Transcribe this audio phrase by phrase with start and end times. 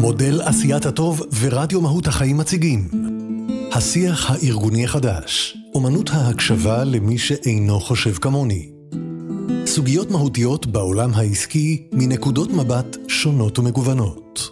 [0.00, 2.88] מודל עשיית הטוב ורדיו מהות החיים מציגים.
[3.72, 8.70] השיח הארגוני החדש, אומנות ההקשבה למי שאינו חושב כמוני.
[9.66, 14.50] סוגיות מהותיות בעולם העסקי מנקודות מבט שונות ומגוונות.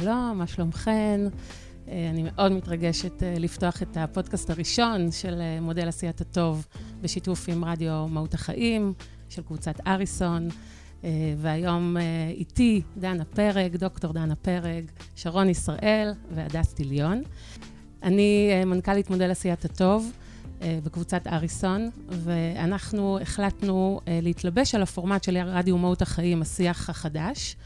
[0.00, 1.20] שלום, מה שלומכן?
[1.88, 6.66] אה, אני מאוד מתרגשת אה, לפתוח את הפודקאסט הראשון של אה, מודל עשיית הטוב
[7.00, 8.92] בשיתוף עם רדיו מהות החיים
[9.28, 10.48] של קבוצת אריסון.
[11.36, 11.96] והיום
[12.30, 14.84] איתי דנה פרג, דוקטור דנה פרג,
[15.16, 17.22] שרון ישראל והדס טיליון.
[18.02, 20.12] אני מנכ"לית מודל עשיית הטוב
[20.60, 27.56] בקבוצת אריסון, ואנחנו החלטנו להתלבש על הפורמט של רדיו מהות החיים, השיח החדש.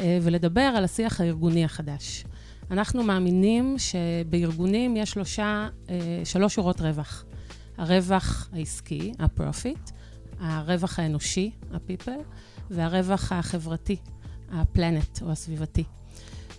[0.00, 2.24] אה, ולדבר על השיח הארגוני החדש.
[2.70, 7.24] אנחנו מאמינים שבארגונים יש שלושה, אה, שלוש שורות רווח.
[7.78, 9.92] הרווח העסקי, ה-profit,
[10.40, 12.22] הרווח האנושי, ה-people,
[12.70, 13.96] והרווח החברתי,
[14.52, 15.84] ה-planet או הסביבתי.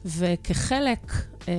[0.06, 1.14] וכחלק
[1.48, 1.54] אה,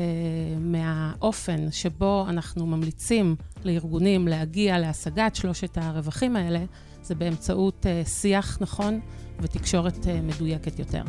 [0.61, 6.65] מהאופן שבו אנחנו ממליצים לארגונים להגיע להשגת שלושת הרווחים האלה,
[7.03, 9.01] זה באמצעות אה, שיח נכון
[9.41, 11.03] ותקשורת אה, מדויקת יותר.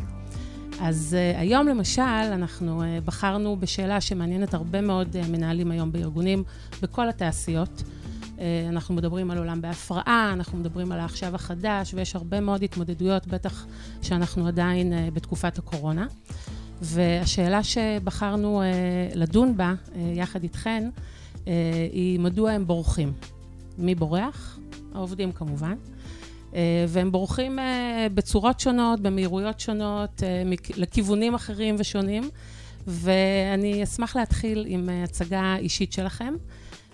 [0.84, 6.44] אז uh, היום למשל, אנחנו uh, בחרנו בשאלה שמעניינת הרבה מאוד uh, מנהלים היום בארגונים,
[6.82, 7.84] בכל התעשיות.
[7.84, 13.28] Uh, אנחנו מדברים על עולם בהפרעה, אנחנו מדברים על העכשיו החדש, ויש הרבה מאוד התמודדויות,
[13.28, 13.66] בטח
[14.02, 16.08] שאנחנו עדיין uh, בתקופת הקורונה.
[16.82, 20.90] והשאלה שבחרנו uh, לדון בה, uh, יחד איתכן,
[21.36, 21.48] uh,
[21.92, 23.14] היא מדוע הם בורחים.
[23.78, 24.60] מי בורח?
[24.94, 25.76] העובדים כמובן.
[26.56, 30.44] אה, והם בורחים אה, בצורות שונות, במהירויות שונות, אה,
[30.76, 32.30] לכיוונים אחרים ושונים.
[32.88, 36.34] ואני אשמח להתחיל עם הצגה אישית שלכם,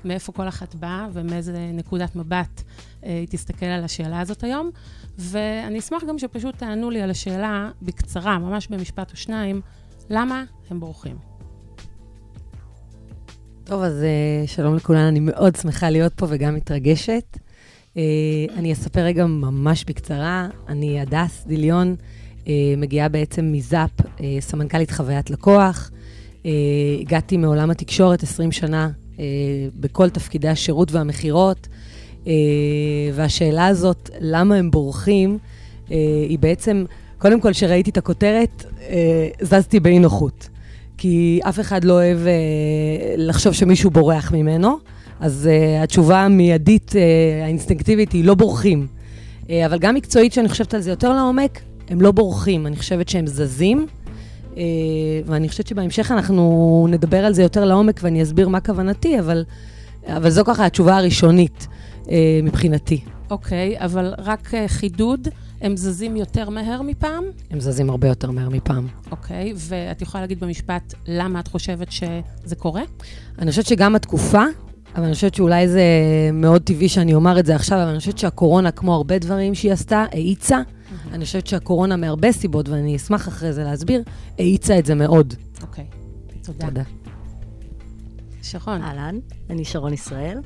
[0.05, 2.61] מאיפה כל אחת באה ומאיזה נקודת מבט
[3.01, 4.69] היא תסתכל על השאלה הזאת היום.
[5.17, 9.61] ואני אשמח גם שפשוט תענו לי על השאלה בקצרה, ממש במשפט או שניים,
[10.09, 11.17] למה הם בורחים?
[13.63, 14.05] טוב, אז
[14.45, 17.37] שלום לכולן, אני מאוד שמחה להיות פה וגם מתרגשת.
[17.99, 18.01] Uh,
[18.57, 20.47] אני אספר רגע ממש בקצרה.
[20.67, 21.95] אני הדס דיליון,
[22.35, 25.91] uh, מגיעה בעצם מזאפ, uh, סמנכ"לית חוויית לקוח.
[27.01, 28.89] הגעתי מעולם התקשורת 20 שנה
[29.79, 31.67] בכל תפקידי השירות והמכירות,
[33.13, 35.37] והשאלה הזאת, למה הם בורחים,
[36.29, 36.85] היא בעצם,
[37.17, 38.65] קודם כל, כשראיתי את הכותרת,
[39.41, 40.49] זזתי באי נוחות.
[40.97, 42.19] כי אף אחד לא אוהב
[43.17, 44.77] לחשוב שמישהו בורח ממנו.
[45.19, 46.95] אז uh, התשובה המיידית, uh,
[47.43, 48.87] האינסטינקטיבית, היא לא בורחים.
[49.41, 52.67] Uh, אבל גם מקצועית, שאני חושבת על זה יותר לעומק, הם לא בורחים.
[52.67, 53.87] אני חושבת שהם זזים,
[54.53, 54.57] uh,
[55.25, 59.43] ואני חושבת שבהמשך אנחנו נדבר על זה יותר לעומק ואני אסביר מה כוונתי, אבל,
[60.07, 61.67] אבל זו ככה התשובה הראשונית
[62.03, 62.09] uh,
[62.43, 63.01] מבחינתי.
[63.29, 65.27] אוקיי, okay, אבל רק uh, חידוד.
[65.61, 67.23] הם זזים יותר מהר מפעם?
[67.51, 68.87] הם זזים הרבה יותר מהר מפעם.
[69.11, 72.81] אוקיי, okay, ואת יכולה להגיד במשפט למה את חושבת שזה קורה?
[73.39, 74.43] אני חושבת שגם התקופה
[74.99, 75.83] אבל אני חושבת שאולי זה
[76.33, 79.71] מאוד טבעי שאני אומר את זה עכשיו, אבל אני חושבת שהקורונה, כמו הרבה דברים שהיא
[79.71, 80.61] עשתה, האיצה.
[80.61, 81.13] Mm-hmm.
[81.13, 84.03] אני חושבת שהקורונה, מהרבה סיבות, ואני אשמח אחרי זה להסביר,
[84.39, 85.33] האיצה את זה מאוד.
[85.61, 86.45] אוקיי, okay.
[86.45, 86.67] תודה.
[86.67, 86.83] תודה.
[88.43, 88.81] שרון.
[88.81, 90.37] אהלן, אני שרון ישראל.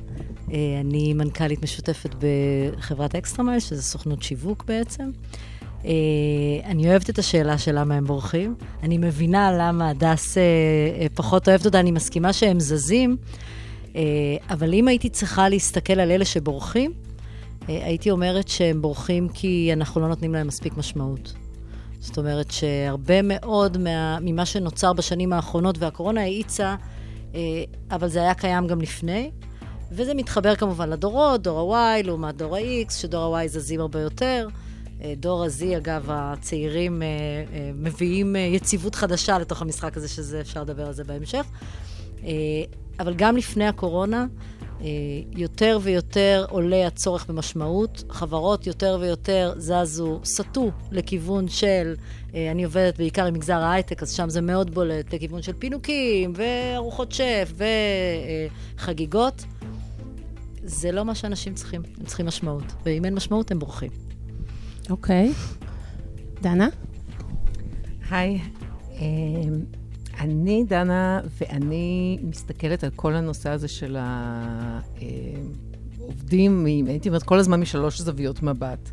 [0.52, 5.10] אה, אני מנכ"לית משותפת בחברת אקסטרה מייל, שזה סוכנות שיווק בעצם.
[5.84, 5.90] אה,
[6.64, 8.54] אני אוהבת את השאלה של למה הם בורחים.
[8.82, 13.16] אני מבינה למה הדס אה, פחות אוהבת אותה, אני מסכימה שהם זזים.
[13.96, 14.00] אה,
[14.50, 16.92] אבל אם הייתי צריכה להסתכל על אלה שבורחים,
[17.68, 21.32] אה, הייתי אומרת שהם בורחים כי אנחנו לא נותנים להם מספיק משמעות.
[22.00, 26.76] זאת אומרת שהרבה מאוד מה, ממה שנוצר בשנים האחרונות, והקורונה האיצה,
[27.34, 27.40] אה,
[27.90, 29.30] אבל זה היה קיים גם לפני,
[29.92, 34.48] וזה מתחבר כמובן לדורות, דור ה-Y לעומת דור ה-X, שדור ה-Y זזים הרבה יותר.
[35.16, 37.02] דור ה-Z, אגב, הצעירים
[37.74, 41.46] מביאים יציבות חדשה לתוך המשחק הזה, שזה אפשר לדבר על זה בהמשך.
[43.00, 44.26] אבל גם לפני הקורונה,
[44.80, 44.86] אה,
[45.36, 48.04] יותר ויותר עולה הצורך במשמעות.
[48.10, 51.94] חברות יותר ויותר זזו, סטו לכיוון של,
[52.34, 56.32] אה, אני עובדת בעיקר עם מגזר ההייטק, אז שם זה מאוד בולט, לכיוון של פינוקים
[56.36, 57.52] וארוחות שף
[58.76, 59.44] וחגיגות.
[60.64, 62.64] זה לא מה שאנשים צריכים, הם צריכים משמעות.
[62.84, 63.90] ואם אין משמעות, הם בורחים.
[64.90, 65.32] אוקיי.
[66.42, 66.68] דנה?
[68.10, 68.40] היי.
[70.20, 73.96] אני, דנה, ואני מסתכלת על כל הנושא הזה של
[75.98, 78.90] עובדים, הייתי אומרת, כל הזמן משלוש זוויות מבט.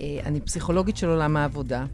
[0.00, 1.86] אה, אני פסיכולוגית של עולם העבודה,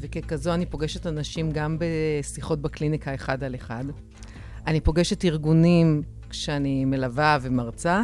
[0.00, 3.84] וככזו אני פוגשת אנשים גם בשיחות בקליניקה אחד על אחד.
[4.66, 8.02] אני פוגשת ארגונים כשאני מלווה ומרצה,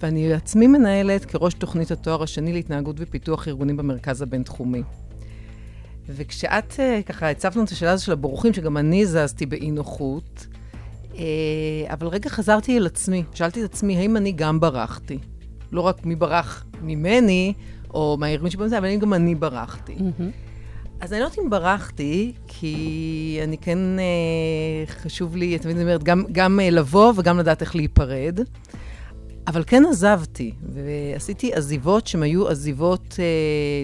[0.00, 4.82] ואני עצמי מנהלת כראש תוכנית התואר השני להתנהגות ופיתוח ארגונים במרכז הבינתחומי.
[6.08, 10.46] וכשאת אה, ככה הצפנו את השאלה הזו של הבורחים, שגם אני זזתי באי נוחות,
[11.18, 11.22] אה,
[11.86, 15.18] אבל רגע חזרתי אל עצמי, שאלתי את עצמי, האם אני גם ברחתי?
[15.72, 17.52] לא רק מי ברח ממני,
[17.94, 19.94] או מהארגון שבאמצע, אבל גם אני ברחתי.
[19.94, 20.46] Mm-hmm.
[21.00, 26.24] אז אני לא יודעת אם ברחתי, כי אני כן, אה, חשוב לי, תמיד אומרת, גם,
[26.32, 28.40] גם לבוא וגם לדעת איך להיפרד.
[29.46, 33.24] אבל כן עזבתי, ועשיתי עזיבות שהן היו עזיבות אה,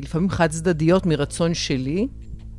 [0.03, 2.09] לפעמים חד-צדדיות מרצון שלי,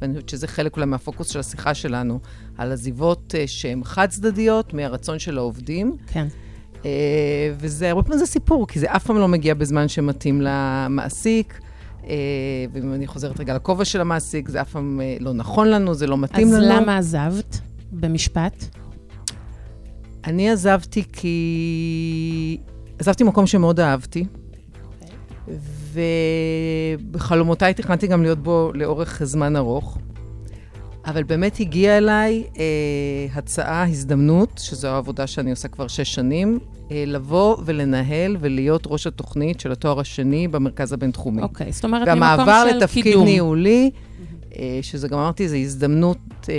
[0.02, 2.20] ואני חושבת שזה חלק אולי מהפוקוס של השיחה שלנו,
[2.58, 5.96] על עזיבות אה, שהן חד-צדדיות מהרצון של העובדים.
[6.08, 6.28] כן.
[6.86, 11.60] אה, וזה, הרבה פעמים זה סיפור, כי זה אף פעם לא מגיע בזמן שמתאים למעסיק.
[12.08, 12.16] אה,
[12.74, 16.08] ואם אני חוזרת רגע לכובע של המעסיק, זה אף פעם אה, לא נכון לנו, זה
[16.08, 16.74] לא מתאים אז לנו.
[16.74, 17.60] אז למה עזבת?
[17.92, 18.66] במשפט?
[20.26, 22.58] אני עזבתי כי
[23.00, 25.51] עזבתי מקום שמאוד אהבתי, okay.
[27.12, 29.98] ובחלומותיי תכננתי גם להיות בו לאורך זמן ארוך.
[31.06, 32.63] אבל באמת הגיעה אליי אה,
[33.36, 36.60] הצעה, הזדמנות, שזו העבודה שאני עושה כבר שש שנים,
[36.92, 41.42] אה, לבוא ולנהל ולהיות ראש התוכנית של התואר השני במרכז הבינתחומי.
[41.42, 42.48] אוקיי, okay, זאת אומרת, ממקום של קידום.
[42.48, 43.92] והמעבר לתפקיד ניהולי,
[44.57, 46.18] אה, שזה גם אמרתי, זו הזדמנות,
[46.50, 46.56] אה,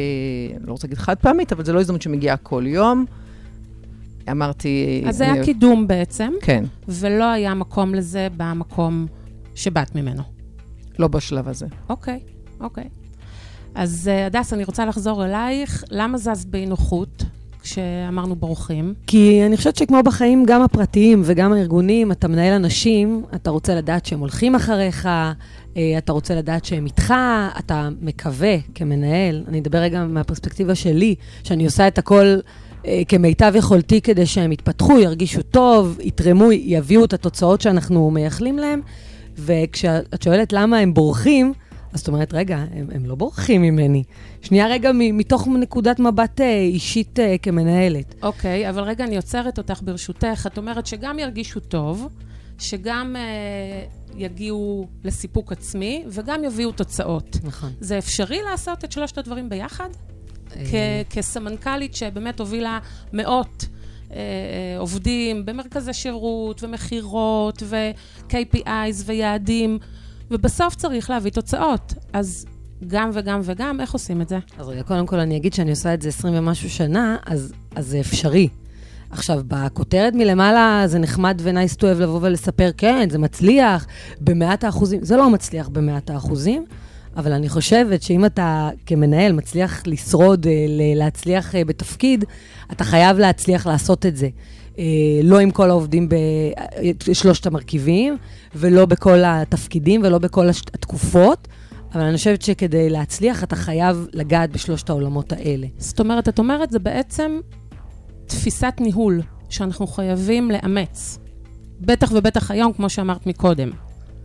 [0.64, 3.04] לא רוצה להגיד חד פעמית, אבל זו לא הזדמנות שמגיעה כל יום.
[4.30, 5.02] אמרתי...
[5.06, 6.32] אז זה היה קידום בעצם.
[6.40, 6.64] כן.
[6.88, 9.06] ולא היה מקום לזה במקום
[9.54, 10.22] שבאת ממנו.
[10.98, 11.66] לא בשלב הזה.
[11.88, 12.20] אוקיי,
[12.60, 12.88] אוקיי.
[13.74, 15.84] אז אה, הדס, אני רוצה לחזור אלייך.
[15.90, 17.24] למה זזת באי נוחות
[17.64, 18.94] כשאמרנו ברוכים?
[19.06, 24.06] כי אני חושבת שכמו בחיים, גם הפרטיים וגם הארגונים, אתה מנהל אנשים, אתה רוצה לדעת
[24.06, 25.32] שהם הולכים אחריך, אה,
[25.98, 27.14] אתה רוצה לדעת שהם איתך,
[27.58, 32.36] אתה מקווה כמנהל, אני אדבר רגע מהפרספקטיבה שלי, שאני עושה את הכל
[33.08, 38.81] כמיטב יכולתי כדי שהם יתפתחו, ירגישו טוב, יתרמו, יביאו את התוצאות שאנחנו מייחלים להם.
[39.38, 41.52] וכשאת שואלת למה הם בורחים,
[41.92, 44.02] אז זאת אומרת, רגע, הם, הם לא בורחים ממני.
[44.42, 48.14] שנייה רגע, מתוך נקודת מבט אה, אישית אה, כמנהלת.
[48.22, 50.48] אוקיי, okay, אבל רגע, אני עוצרת אותך ברשותך.
[50.52, 52.08] את אומרת שגם ירגישו טוב,
[52.58, 53.84] שגם אה,
[54.16, 57.36] יגיעו לסיפוק עצמי, וגם יביאו תוצאות.
[57.44, 57.70] נכון.
[57.81, 59.88] זה אפשרי לעשות את שלושת הדברים ביחד?
[61.10, 62.78] כסמנכ"לית שבאמת הובילה
[63.12, 63.66] מאות
[64.14, 69.78] אה, אה, עובדים במרכזי שירות ומכירות ו-KPIs ויעדים,
[70.30, 71.94] ובסוף צריך להביא תוצאות.
[72.12, 72.46] אז
[72.86, 74.38] גם וגם וגם, איך עושים את זה?
[74.58, 77.86] אז רגע, קודם כל אני אגיד שאני עושה את זה 20 ומשהו שנה, אז, אז
[77.86, 78.48] זה אפשרי.
[79.10, 83.86] עכשיו, בכותרת מלמעלה זה נחמד ו-nice to have לבוא ולספר, כן, זה מצליח
[84.20, 85.04] במאת האחוזים.
[85.04, 86.64] זה לא מצליח במאת האחוזים.
[87.16, 90.52] אבל אני חושבת שאם אתה כמנהל מצליח לשרוד, אה,
[90.96, 92.25] להצליח אה, בתפקיד,
[92.72, 94.28] אתה חייב להצליח לעשות את זה.
[94.78, 94.84] אה,
[95.22, 96.08] לא עם כל העובדים
[97.08, 98.16] בשלושת המרכיבים,
[98.55, 101.49] ולא בכל התפקידים ולא בכל התקופות.
[101.94, 105.67] אבל אני חושבת שכדי להצליח, אתה חייב לגעת בשלושת העולמות האלה.
[105.78, 107.40] זאת אומרת, את אומרת, זה בעצם
[108.26, 111.19] תפיסת ניהול שאנחנו חייבים לאמץ.
[111.81, 113.70] בטח ובטח היום, כמו שאמרת מקודם.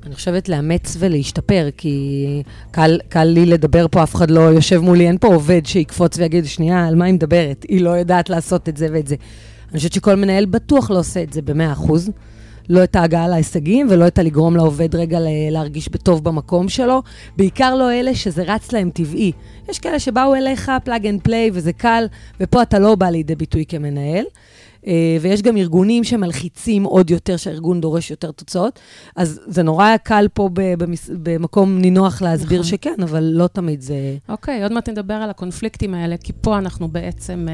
[0.06, 5.08] אני חושבת לאמץ ולהשתפר, כי קל, קל לי לדבר פה, אף אחד לא יושב מולי,
[5.08, 7.65] אין פה עובד שיקפוץ ויגיד, שנייה, על מה היא מדברת?
[7.70, 9.15] היא לא יודעת לעשות את זה ואת זה.
[9.72, 12.10] אני חושבת שכל מנהל בטוח לא עושה את זה במאה אחוז.
[12.70, 15.20] לא את ההגעה להישגים ולא את הלגרום לעובד רגע
[15.51, 17.01] להרגיש בטוב במקום שלו.
[17.38, 19.32] בעיקר לא אלה שזה רץ להם טבעי.
[19.70, 22.06] יש כאלה שבאו אליך plug and play וזה קל,
[22.39, 24.24] ופה אתה לא בא לידי ביטוי כמנהל.
[24.88, 28.80] אה, ויש גם ארגונים שמלחיצים עוד יותר, שהארגון דורש יותר תוצאות.
[29.16, 31.10] אז זה נורא קל פה במס...
[31.24, 32.72] במקום נינוח להסביר נכון.
[32.72, 34.18] שכן, אבל לא תמיד זה...
[34.30, 37.54] אוקיי, עוד מעט נדבר על הקונפליקטים האלה, כי פה אנחנו בעצם אה,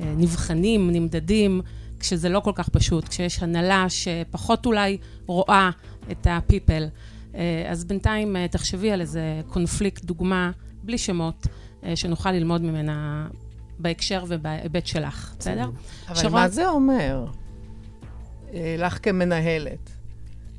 [0.00, 1.60] אה, נבחנים, נמדדים,
[2.00, 5.70] כשזה לא כל כך פשוט, כשיש הנהלה שפחות אולי רואה
[6.10, 6.26] את.
[6.26, 10.50] אה, אז בינתיים תחשבי על איזה קונפליקט, דוגמה,
[10.82, 11.46] בלי שמות,
[11.94, 13.26] שנוכל ללמוד ממנה
[13.82, 15.70] בהקשר ובהיבט שלך, בסדר?
[16.08, 16.32] אבל שרון...
[16.32, 17.26] מה זה אומר?
[18.54, 19.90] אה, לך כמנהלת.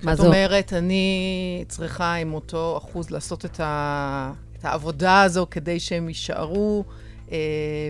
[0.03, 4.33] מה זאת אומרת, אני צריכה עם אותו אחוז לעשות את, ה...
[4.59, 6.83] את העבודה הזו כדי שהם יישארו
[7.31, 7.37] אה,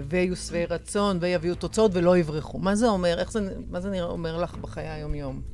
[0.10, 2.60] ויהיו שבעי רצון ויביאו תוצאות ולא יברחו.
[2.60, 3.20] מה זה אומר?
[3.20, 5.53] איך זה, מה זה אומר לך בחיי היום-יום?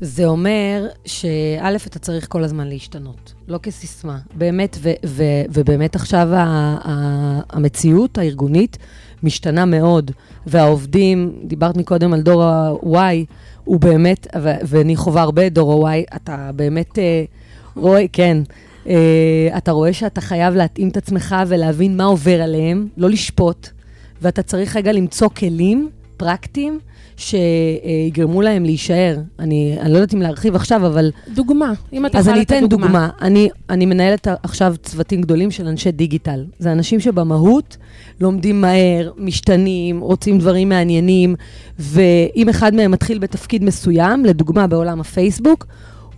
[0.00, 4.18] זה אומר שא', אתה צריך כל הזמן להשתנות, לא כסיסמה.
[4.34, 6.38] באמת, ו- ו- ובאמת עכשיו ה-
[6.84, 8.78] ה- המציאות הארגונית
[9.22, 10.10] משתנה מאוד,
[10.46, 13.24] והעובדים, דיברת מקודם על דור ה-Y,
[13.64, 17.24] הוא באמת, ו- ואני חווה הרבה דור ה-Y, אתה באמת אה,
[17.76, 18.36] רואה, כן,
[18.86, 23.68] אה, אתה רואה שאתה חייב להתאים את עצמך ולהבין מה עובר עליהם, לא לשפוט,
[24.22, 26.80] ואתה צריך רגע למצוא כלים פרקטיים.
[27.20, 29.16] שיגרמו להם להישאר.
[29.38, 31.10] אני, אני לא יודעת אם להרחיב עכשיו, אבל...
[31.34, 32.86] דוגמה, אם אתה אז אני לתת אתן דוגמה.
[32.86, 33.08] דוגמה.
[33.20, 36.44] אני, אני מנהלת עכשיו צוותים גדולים של אנשי דיגיטל.
[36.58, 37.76] זה אנשים שבמהות
[38.20, 41.34] לומדים מהר, משתנים, רוצים דברים מעניינים,
[41.78, 45.66] ואם אחד מהם מתחיל בתפקיד מסוים, לדוגמה בעולם הפייסבוק,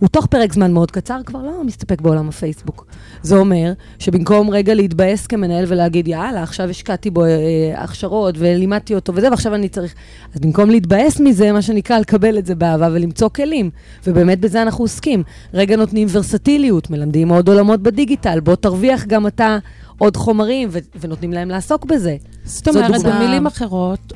[0.03, 2.85] הוא תוך פרק זמן מאוד קצר כבר לא מסתפק בעולם הפייסבוק.
[3.21, 7.29] זה אומר שבמקום רגע להתבאס כמנהל ולהגיד, יאללה, עכשיו השקעתי בו אה,
[7.75, 9.93] הכשרות ולימדתי אותו וזה, ועכשיו אני צריך...
[10.33, 13.69] אז במקום להתבאס מזה, מה שנקרא, לקבל את זה באהבה ולמצוא כלים.
[14.07, 15.23] ובאמת בזה אנחנו עוסקים.
[15.53, 19.57] רגע נותנים ורסטיליות, מלמדים עוד עולמות בדיגיטל, בוא תרוויח גם אתה
[19.97, 22.15] עוד חומרים, ו- ונותנים להם לעסוק בזה.
[22.43, 23.03] זאת אומרת.
[23.03, 24.13] במילים אחרות,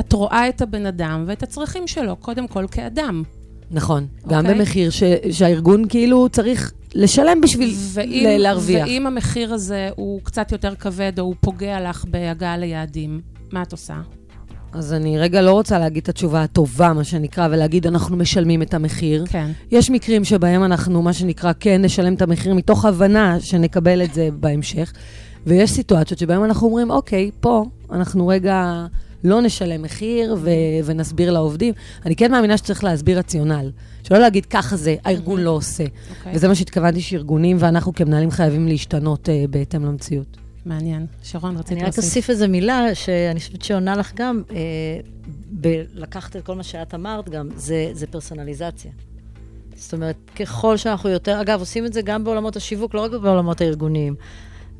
[0.00, 3.22] את רואה את הבן אדם ואת הצרכים שלו, קודם כל כאדם.
[3.70, 4.06] נכון.
[4.28, 4.58] גם אוקיי.
[4.58, 8.86] במחיר ש- שהארגון כאילו צריך לשלם בשביל ואם, ל- להרוויח.
[8.86, 13.20] ואם המחיר הזה הוא קצת יותר כבד או הוא פוגע לך בהגעה ליעדים,
[13.52, 13.94] מה את עושה?
[14.72, 18.74] אז אני רגע לא רוצה להגיד את התשובה הטובה, מה שנקרא, ולהגיד, אנחנו משלמים את
[18.74, 19.24] המחיר.
[19.28, 19.50] כן.
[19.70, 24.28] יש מקרים שבהם אנחנו, מה שנקרא, כן נשלם את המחיר מתוך הבנה שנקבל את זה
[24.40, 24.92] בהמשך,
[25.46, 28.86] ויש סיטואציות שבהן אנחנו אומרים, אוקיי, פה אנחנו רגע
[29.24, 30.50] לא נשלם מחיר ו-
[30.84, 31.74] ונסביר לעובדים.
[32.06, 33.70] אני כן מאמינה שצריך להסביר רציונל.
[34.02, 35.84] שלא להגיד, ככה זה, הארגון לא עושה.
[35.84, 36.32] אוקיי.
[36.34, 40.36] וזה מה שהתכוונתי שארגונים ואנחנו כמנהלים חייבים להשתנות uh, בהתאם למציאות.
[40.66, 41.06] מעניין.
[41.22, 42.04] שרון, רצית אני רק להוסיף?
[42.04, 44.56] אוסיף איזה מילה שאני חושבת שעונה לך גם, אה,
[45.50, 48.90] בלקחת את כל מה שאת אמרת גם, זה, זה פרסונליזציה.
[49.76, 53.60] זאת אומרת, ככל שאנחנו יותר, אגב, עושים את זה גם בעולמות השיווק, לא רק בעולמות
[53.60, 54.14] הארגוניים.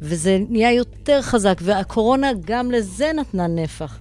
[0.01, 3.99] וזה נהיה יותר חזק, והקורונה גם לזה נתנה נפח.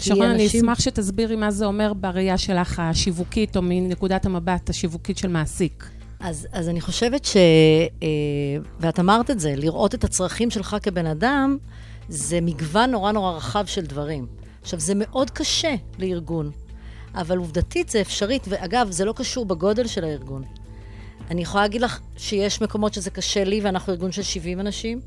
[0.00, 5.18] שרון, אני אנשים- אשמח שתסבירי מה זה אומר בראייה שלך השיווקית, או מנקודת המבט השיווקית
[5.18, 5.90] של מעסיק.
[6.20, 7.36] אז, אז אני חושבת ש...
[8.02, 8.08] אה,
[8.80, 11.56] ואת אמרת את זה, לראות את הצרכים שלך כבן אדם,
[12.08, 14.26] זה מגוון נורא נורא רחב של דברים.
[14.62, 16.50] עכשיו, זה מאוד קשה לארגון,
[17.14, 20.42] אבל עובדתית זה אפשרית, ואגב, זה לא קשור בגודל של הארגון.
[21.30, 25.00] אני יכולה להגיד לך שיש מקומות שזה קשה לי, ואנחנו ארגון של 70 אנשים,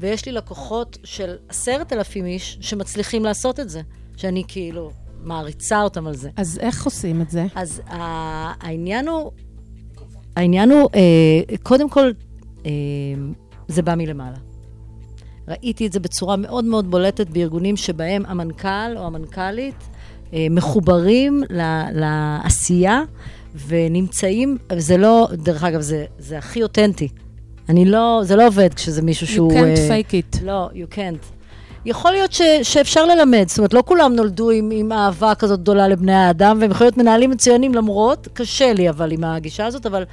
[0.00, 3.80] ויש לי לקוחות של עשרת אלפים איש שמצליחים לעשות את זה,
[4.20, 4.90] שאני כאילו
[5.24, 6.30] מעריצה אותם על זה.
[6.36, 7.46] אז איך עושים את זה?
[7.54, 9.30] אז העניין הוא,
[10.36, 12.10] העניין הוא, אה, קודם כל,
[12.66, 12.70] אה,
[13.68, 14.36] זה בא מלמעלה.
[15.48, 19.74] ראיתי את זה בצורה מאוד מאוד בולטת בארגונים שבהם המנכ"ל או המנכ"לית
[20.32, 23.02] אה, מחוברים ל- לעשייה
[23.66, 27.08] ונמצאים, זה לא, דרך אגב, זה, זה הכי אותנטי.
[27.68, 29.52] אני לא, זה לא עובד כשזה מישהו You שהוא...
[29.52, 29.56] can't
[29.90, 30.44] אה, fake it.
[30.44, 31.39] לא, you can't.
[31.84, 35.88] יכול להיות ש, שאפשר ללמד, זאת אומרת, לא כולם נולדו עם, עם אהבה כזאת גדולה
[35.88, 40.04] לבני האדם, והם יכולים להיות מנהלים מצוינים למרות, קשה לי אבל עם הגישה הזאת, אבל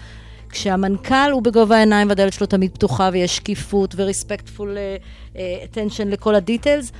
[0.50, 6.36] כשהמנכ"ל הוא בגובה העיניים והדלת שלו תמיד פתוחה, ויש שקיפות ו-respectful uh, uh, attention לכל
[6.36, 6.92] הדיטיילס,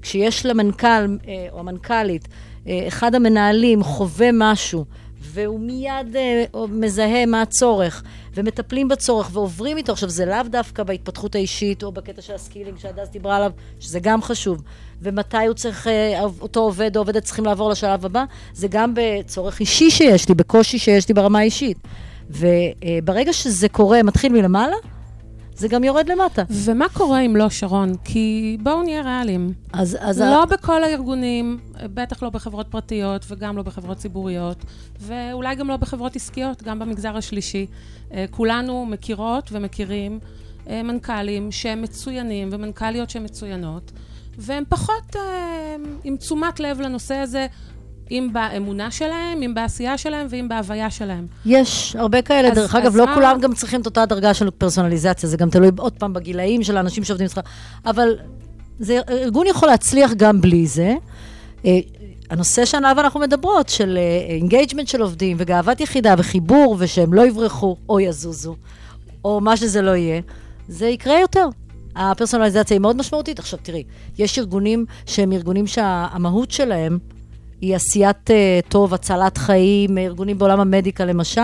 [0.00, 2.28] וכשיש למנכ"ל אה, או המנכ"לית,
[2.88, 4.84] אחד המנהלים חווה משהו,
[5.34, 8.02] והוא מיד אה, מזהה מה הצורך,
[8.34, 9.92] ומטפלים בצורך ועוברים איתו.
[9.92, 13.50] עכשיו, זה לאו דווקא בהתפתחות האישית או בקטע של ה skilling שהדס דיברה עליו,
[13.80, 14.62] שזה גם חשוב.
[15.02, 19.60] ומתי הוא צריך, אה, אותו עובד או עובדת צריכים לעבור לשלב הבא, זה גם בצורך
[19.60, 21.78] אישי שיש לי, בקושי שיש לי ברמה האישית.
[22.30, 24.76] וברגע שזה קורה, מתחיל מלמעלה,
[25.56, 26.42] זה גם יורד למטה.
[26.50, 27.92] ומה קורה אם לא, שרון?
[28.04, 29.52] כי בואו נהיה ריאליים.
[29.72, 31.58] אז, אז לא בכל הארגונים,
[31.94, 34.64] בטח לא בחברות פרטיות וגם לא בחברות ציבוריות,
[35.00, 37.66] ואולי גם לא בחברות עסקיות, גם במגזר השלישי.
[38.12, 40.18] אה, כולנו מכירות ומכירים
[40.68, 43.92] אה, מנכ"לים שהם מצוינים ומנכ"ליות שהן מצוינות,
[44.38, 47.46] והם פחות אה, עם תשומת לב לנושא הזה,
[48.10, 51.26] אם באמונה שלהם, אם בעשייה שלהם ואם בהוויה שלהם.
[51.46, 54.34] יש הרבה כאלה, אז- דרך אגב, אז לא מה- כולם גם צריכים את אותה דרגה
[54.34, 57.44] של פרסונליזציה, זה גם תלוי עוד פעם בגילאים של האנשים שעובדים אצלך,
[57.86, 58.08] אבל
[58.78, 60.94] זה, ארגון יכול להצליח גם בלי זה.
[61.64, 61.78] אה,
[62.30, 68.00] הנושא שעליו אנחנו מדברות, של engagement של עובדים, וגאוות יחידה, וחיבור, ושהם לא יברחו או
[68.00, 68.56] יזוזו,
[69.24, 70.20] או מה שזה לא יהיה,
[70.68, 71.48] זה יקרה יותר.
[71.96, 73.38] הפרסונליזציה היא מאוד משמעותית.
[73.38, 73.82] עכשיו, תראי,
[74.18, 76.98] יש ארגונים שהם ארגונים שהמהות שלהם
[77.64, 78.32] היא עשיית uh,
[78.68, 81.40] טוב, הצלת חיים, ארגונים בעולם המדיקה למשל.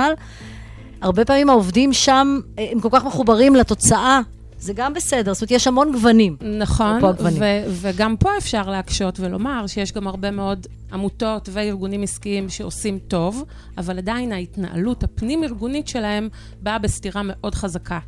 [1.00, 4.20] הרבה פעמים העובדים שם, אה, הם כל כך מחוברים לתוצאה
[4.58, 6.36] זה גם בסדר, זאת אומרת, יש המון גוונים.
[6.58, 7.00] נכון.
[7.38, 13.44] ו- וגם פה אפשר להקשות ולומר שיש גם הרבה מאוד עמותות וארגונים עסקיים שעושים טוב,
[13.78, 16.28] אבל עדיין ההתנהלות הפנים-ארגונית שלהם
[16.62, 17.98] באה בסתירה מאוד חזקה.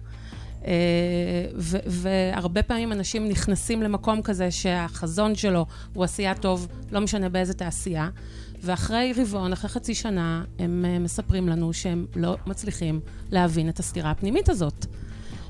[0.66, 0.73] אה,
[1.57, 7.54] ו- והרבה פעמים אנשים נכנסים למקום כזה שהחזון שלו הוא עשייה טוב, לא משנה באיזה
[7.54, 8.09] תעשייה,
[8.62, 13.00] ואחרי רבעון, אחרי חצי שנה, הם אה, מספרים לנו שהם לא מצליחים
[13.31, 14.87] להבין את הסתירה הפנימית הזאת.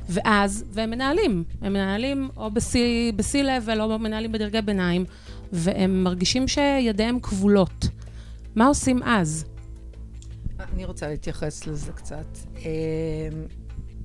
[0.09, 5.05] ואז, והם מנהלים, הם מנהלים או ב-C-Level או מנהלים בדרגי ביניים,
[5.53, 7.89] והם מרגישים שידיהם כבולות.
[8.55, 9.45] מה עושים אז?
[10.73, 12.39] אני רוצה להתייחס לזה קצת.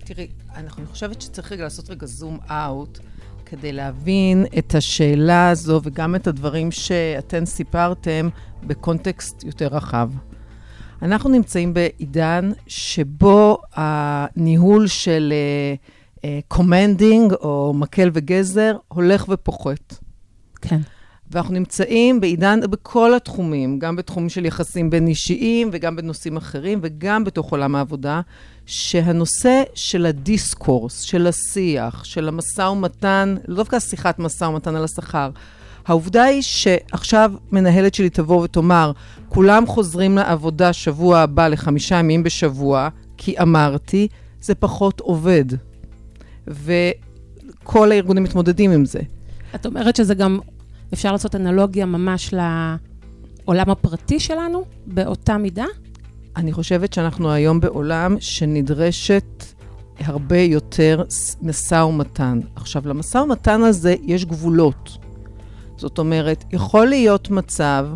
[0.08, 3.00] תראי, אני חושבת שצריך רגע לעשות רגע זום אאוט
[3.46, 8.30] כדי להבין את השאלה הזו וגם את הדברים שאתן סיפרתם
[8.64, 10.12] בקונטקסט יותר רחב.
[11.02, 15.34] אנחנו נמצאים בעידן שבו הניהול של
[16.48, 19.94] commanding אה, אה, או מקל וגזר הולך ופוחת.
[20.62, 20.80] כן.
[21.32, 27.24] ואנחנו נמצאים בעידן, בכל התחומים, גם בתחומים של יחסים בין אישיים וגם בנושאים אחרים וגם
[27.24, 28.22] בתוך עולם העבודה,
[28.68, 35.30] שהנושא של הדיסקורס, של השיח, של המשא ומתן, לא דווקא שיחת משא ומתן על השכר,
[35.86, 38.92] העובדה היא שעכשיו מנהלת שלי תבוא ותאמר,
[39.30, 44.08] כולם חוזרים לעבודה שבוע הבא לחמישה ימים בשבוע, כי אמרתי,
[44.42, 45.46] זה פחות עובד.
[46.48, 49.00] וכל הארגונים מתמודדים עם זה.
[49.56, 50.40] את אומרת שזה גם,
[50.94, 55.66] אפשר לעשות אנלוגיה ממש לעולם הפרטי שלנו, באותה מידה?
[56.38, 59.44] אני חושבת שאנחנו היום בעולם שנדרשת
[60.00, 61.04] הרבה יותר
[61.42, 62.40] משא ומתן.
[62.56, 64.98] עכשיו, למשא ומתן הזה יש גבולות.
[65.78, 67.88] זאת אומרת, יכול להיות מצב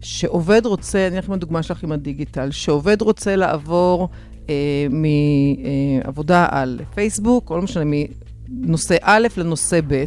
[0.00, 4.08] שעובד רוצה, אני אקח דוגמה שלך עם הדיגיטל, שעובד רוצה לעבור
[4.48, 7.84] אה, מעבודה על פייסבוק, או לא משנה,
[8.48, 10.04] מנושא א' לנושא ב',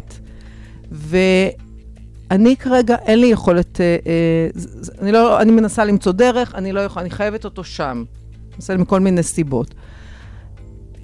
[2.32, 4.48] ואני כרגע, אין לי יכולת, אה, אה,
[5.02, 8.04] אני, לא, אני מנסה למצוא דרך, אני לא יכולה, אני חייבת אותו שם.
[8.54, 9.74] מנסה מכל מיני סיבות.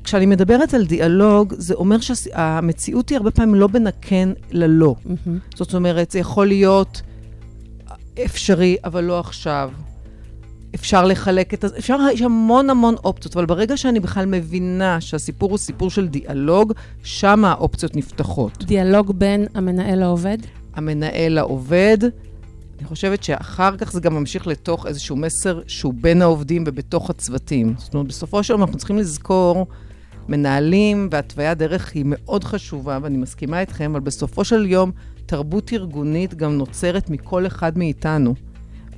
[0.04, 4.94] כשאני מדברת על דיאלוג, זה אומר שהמציאות היא הרבה פעמים לא בין הכן ללא.
[4.98, 5.56] Mm-hmm.
[5.56, 7.02] זאת אומרת, זה יכול להיות
[8.24, 9.70] אפשרי, אבל לא עכשיו.
[10.74, 11.64] אפשר לחלק את...
[11.64, 16.72] אפשר, יש המון המון אופציות, אבל ברגע שאני בכלל מבינה שהסיפור הוא סיפור של דיאלוג,
[17.02, 18.64] שם האופציות נפתחות.
[18.64, 20.38] דיאלוג בין המנהל לעובד?
[20.78, 21.98] המנהל לעובד.
[22.78, 27.74] אני חושבת שאחר כך זה גם ממשיך לתוך איזשהו מסר שהוא בין העובדים ובתוך הצוותים.
[27.78, 29.66] זאת אומרת, בסופו של דבר אנחנו צריכים לזכור
[30.28, 34.90] מנהלים והתוויית דרך היא מאוד חשובה, ואני מסכימה איתכם, אבל בסופו של יום,
[35.26, 38.34] תרבות ארגונית גם נוצרת מכל אחד מאיתנו.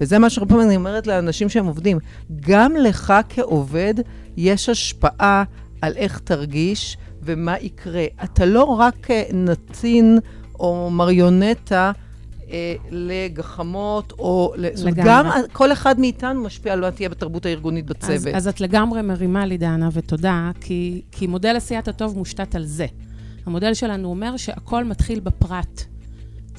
[0.01, 1.99] וזה מה שהרבה פעמים אני אומרת לאנשים שהם עובדים.
[2.41, 3.95] גם לך כעובד
[4.37, 5.45] יש השפעה
[5.83, 8.05] על איך תרגיש ומה יקרה.
[8.25, 10.19] אתה לא רק אה, נתין
[10.61, 11.93] או מריונטה
[12.51, 14.55] אה, לגחמות, או...
[14.57, 15.03] לגמרי.
[15.07, 18.11] גם כל אחד מאיתנו משפיע על מה תהיה בתרבות הארגונית בצוות.
[18.11, 22.65] אז, אז את לגמרי מרימה לי, דנה, ותודה, כי, כי מודל עשיית הטוב מושתת על
[22.65, 22.87] זה.
[23.47, 25.85] המודל שלנו אומר שהכל מתחיל בפרט.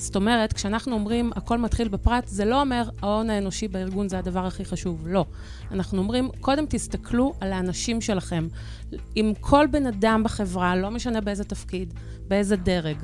[0.02, 4.46] זאת אומרת, כשאנחנו אומרים הכל מתחיל בפרט, זה לא אומר ההון האנושי בארגון זה הדבר
[4.46, 5.26] הכי חשוב, לא.
[5.72, 8.48] אנחנו אומרים, קודם תסתכלו על האנשים שלכם.
[9.18, 11.94] אם כל בן אדם בחברה, לא משנה באיזה תפקיד,
[12.28, 12.98] באיזה דרג,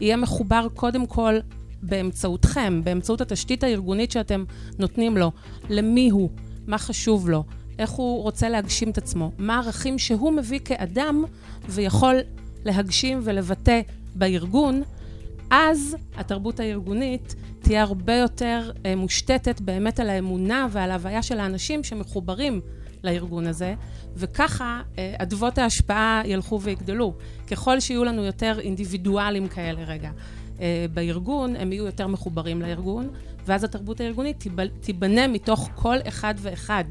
[0.00, 1.34] יהיה מחובר קודם כל
[1.82, 4.44] באמצעותכם, באמצעות התשתית הארגונית שאתם
[4.78, 5.32] נותנים לו,
[5.70, 6.30] למי הוא,
[6.66, 7.44] מה חשוב לו,
[7.78, 11.24] איך הוא רוצה להגשים את עצמו, מה הערכים שהוא מביא כאדם
[11.68, 12.16] ויכול
[12.64, 13.80] להגשים ולבטא
[14.14, 14.82] בארגון,
[15.56, 21.84] אז התרבות הארגונית תהיה הרבה יותר אה, מושתתת באמת על האמונה ועל ההוויה של האנשים
[21.84, 22.60] שמחוברים
[23.04, 23.74] לארגון הזה,
[24.16, 27.14] וככה אה, אדוות ההשפעה ילכו ויגדלו.
[27.50, 30.10] ככל שיהיו לנו יותר אינדיבידואלים כאלה רגע.
[30.60, 33.08] אה, בארגון, הם יהיו יותר מחוברים לארגון,
[33.46, 34.44] ואז התרבות הארגונית
[34.80, 36.84] תיבנה מתוך כל אחד ואחד,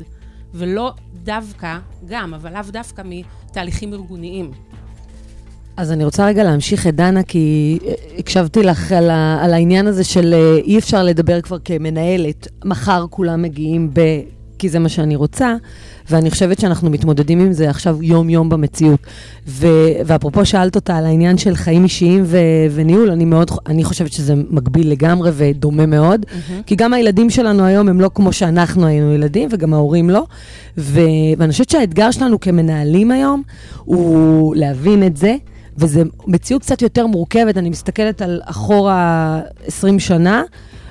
[0.53, 4.51] ולא דווקא, גם, אבל לאו דווקא מתהליכים ארגוניים.
[5.77, 9.87] אז אני רוצה רגע להמשיך את דנה, כי אה, הקשבתי לך על, ה, על העניין
[9.87, 13.99] הזה של אה, אי אפשר לדבר כבר כמנהלת, מחר כולם מגיעים ב...
[14.59, 15.55] כי זה מה שאני רוצה,
[16.09, 18.99] ואני חושבת שאנחנו מתמודדים עם זה עכשיו יום-יום במציאות.
[19.47, 19.67] ו,
[20.05, 22.37] ואפרופו שאלת אותה על העניין של חיים אישיים ו,
[22.71, 26.63] וניהול, אני מאוד, אני חושבת שזה מקביל לגמרי ודומה מאוד, mm-hmm.
[26.65, 30.25] כי גם הילדים שלנו היום הם לא כמו שאנחנו היינו ילדים, וגם ההורים לא.
[30.77, 31.01] ו,
[31.37, 33.43] ואני חושבת שהאתגר שלנו כמנהלים היום
[33.85, 35.35] הוא להבין את זה.
[35.77, 40.43] וזו מציאות קצת יותר מורכבת, אני מסתכלת על אחורה 20 שנה,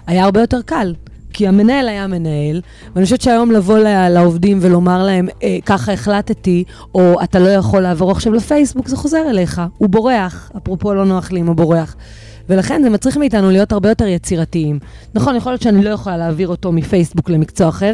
[0.07, 0.95] היה הרבה יותר קל.
[1.33, 2.61] כי המנהל היה מנהל,
[2.95, 3.79] ואני חושבת שהיום לבוא
[4.11, 6.65] לעובדים ולומר להם, אה, ככה החלטתי,
[6.95, 11.33] או אתה לא יכול לעבור עכשיו לפייסבוק, זה חוזר אליך, הוא בורח, אפרופו לא נוח
[11.33, 11.97] לי אם הוא בורח.
[12.49, 14.79] ולכן זה מצריך מאיתנו להיות הרבה יותר יצירתיים.
[15.15, 17.93] נכון, יכול להיות שאני לא יכולה להעביר אותו מפייסבוק למקצוע אחר,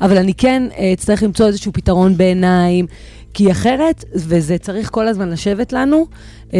[0.00, 2.86] אבל אני כן אה, אצטרך למצוא איזשהו פתרון בעיניים,
[3.34, 6.06] כי אחרת, וזה צריך כל הזמן לשבת לנו,
[6.54, 6.58] אה,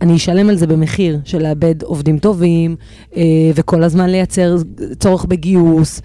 [0.00, 2.76] אני אשלם על זה במחיר של לאבד עובדים טובים,
[3.16, 3.22] אה,
[3.54, 4.56] וכל הזמן לייצר
[4.98, 6.00] צורך בגיוס.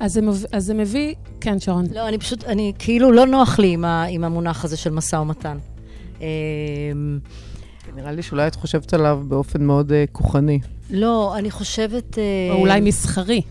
[0.00, 1.84] אז זה, מביא, אז זה מביא, כן, שרון.
[1.94, 5.16] לא, אני פשוט, אני כאילו לא נוח לי עם, ה, עם המונח הזה של משא
[5.16, 5.56] ומתן.
[7.96, 10.58] נראה לי שאולי את חושבת עליו באופן מאוד uh, כוחני.
[10.90, 12.14] לא, אני חושבת...
[12.14, 13.42] Uh, או אולי מסחרי.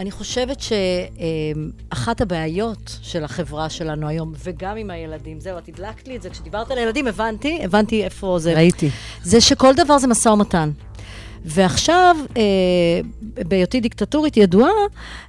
[0.00, 6.16] אני חושבת שאחת הבעיות של החברה שלנו היום, וגם עם הילדים, זהו, את הדלקת לי
[6.16, 8.54] את זה, כשדיברת על הילדים הבנתי, הבנתי איפה זה.
[8.54, 8.90] ראיתי.
[9.22, 10.70] זה שכל דבר זה משא ומתן.
[11.44, 12.42] ועכשיו, אה,
[13.48, 14.70] בהיותי דיקטטורית ידועה,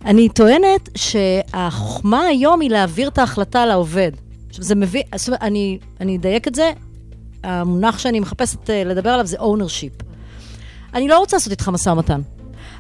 [0.06, 4.12] אני טוענת שהחוכמה היום היא להעביר את ההחלטה לעובד.
[4.50, 6.72] עכשיו, זה מביא, זאת אומרת, אני, אני אדייק את זה,
[7.44, 10.04] המונח שאני מחפשת אה, לדבר עליו זה ownership.
[10.94, 12.22] אני לא רוצה לעשות איתך משא ומתן.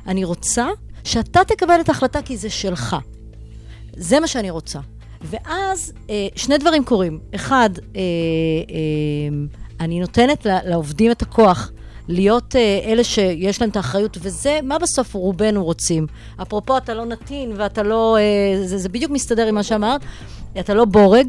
[0.07, 0.67] אני רוצה
[1.03, 2.95] שאתה תקבל את ההחלטה כי זה שלך.
[3.97, 4.79] זה מה שאני רוצה.
[5.21, 7.19] ואז אה, שני דברים קורים.
[7.35, 8.01] אחד, אה,
[9.79, 11.71] אני נותנת לעובדים את הכוח
[12.07, 16.07] להיות אלה שיש להם את האחריות, וזה, מה בסוף רובנו רוצים?
[16.41, 18.17] אפרופו, אתה לא נתין ואתה לא...
[18.63, 20.01] זה, זה בדיוק מסתדר עם מה שאמרת,
[20.59, 21.27] אתה לא בורג.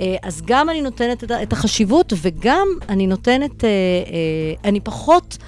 [0.00, 5.38] אה, אז גם אני נותנת את החשיבות, וגם אני נותנת, אה, אה, אני פחות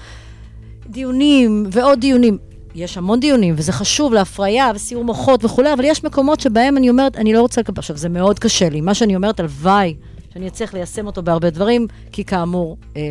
[0.89, 2.37] דיונים ועוד דיונים.
[2.75, 7.15] יש המון דיונים, וזה חשוב להפריה וסיור מוחות וכולי, אבל יש מקומות שבהם אני אומרת,
[7.17, 7.79] אני לא רוצה לקבל...
[7.79, 8.81] עכשיו, זה מאוד קשה לי.
[8.81, 9.95] מה שאני אומרת, הלוואי
[10.33, 13.07] שאני אצליח ליישם אותו בהרבה דברים, כי כאמור, אה, אה,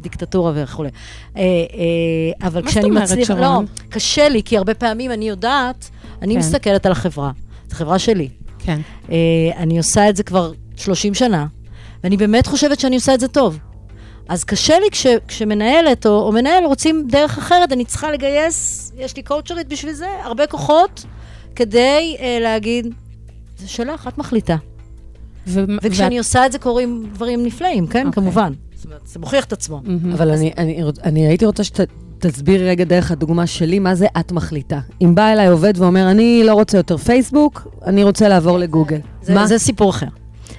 [0.00, 0.88] דיקטטורה וכולי.
[1.36, 3.00] אה, אה, אבל כשאני מצליח...
[3.00, 3.64] מה זאת אומרת, שרון?
[3.64, 5.90] לא, קשה לי, כי הרבה פעמים אני יודעת,
[6.22, 6.38] אני כן.
[6.38, 7.30] מסתכלת על החברה.
[7.68, 8.28] זו חברה שלי.
[8.58, 8.80] כן.
[9.06, 9.10] Uh,
[9.56, 11.46] אני עושה את זה כבר 30 שנה,
[12.04, 13.58] ואני באמת חושבת שאני עושה את זה טוב.
[14.28, 19.16] אז קשה לי כש, כשמנהלת או, או מנהל רוצים דרך אחרת, אני צריכה לגייס, יש
[19.16, 21.04] לי קואוצ'רית בשביל זה, הרבה כוחות,
[21.56, 22.94] כדי uh, להגיד,
[23.58, 24.56] זה שלך, את מחליטה.
[25.46, 26.24] ו- וכשאני ואת...
[26.24, 28.04] עושה את זה קורים דברים נפלאים, כן?
[28.04, 28.06] Okay.
[28.06, 28.22] אוקיי.
[28.22, 28.52] כמובן.
[28.74, 29.80] זאת אומרת, זה מוכיח את עצמו.
[29.84, 30.14] Mm-hmm.
[30.14, 30.40] אבל אז...
[30.40, 31.80] אני, אני, אני הייתי רוצה שת...
[32.18, 34.80] תסבירי רגע דרך הדוגמה שלי, מה זה את מחליטה.
[35.02, 38.98] אם בא אליי עובד ואומר, אני לא רוצה יותר פייסבוק, אני רוצה לעבור לגוגל.
[39.22, 39.46] זה, מה?
[39.46, 40.06] זה סיפור אחר.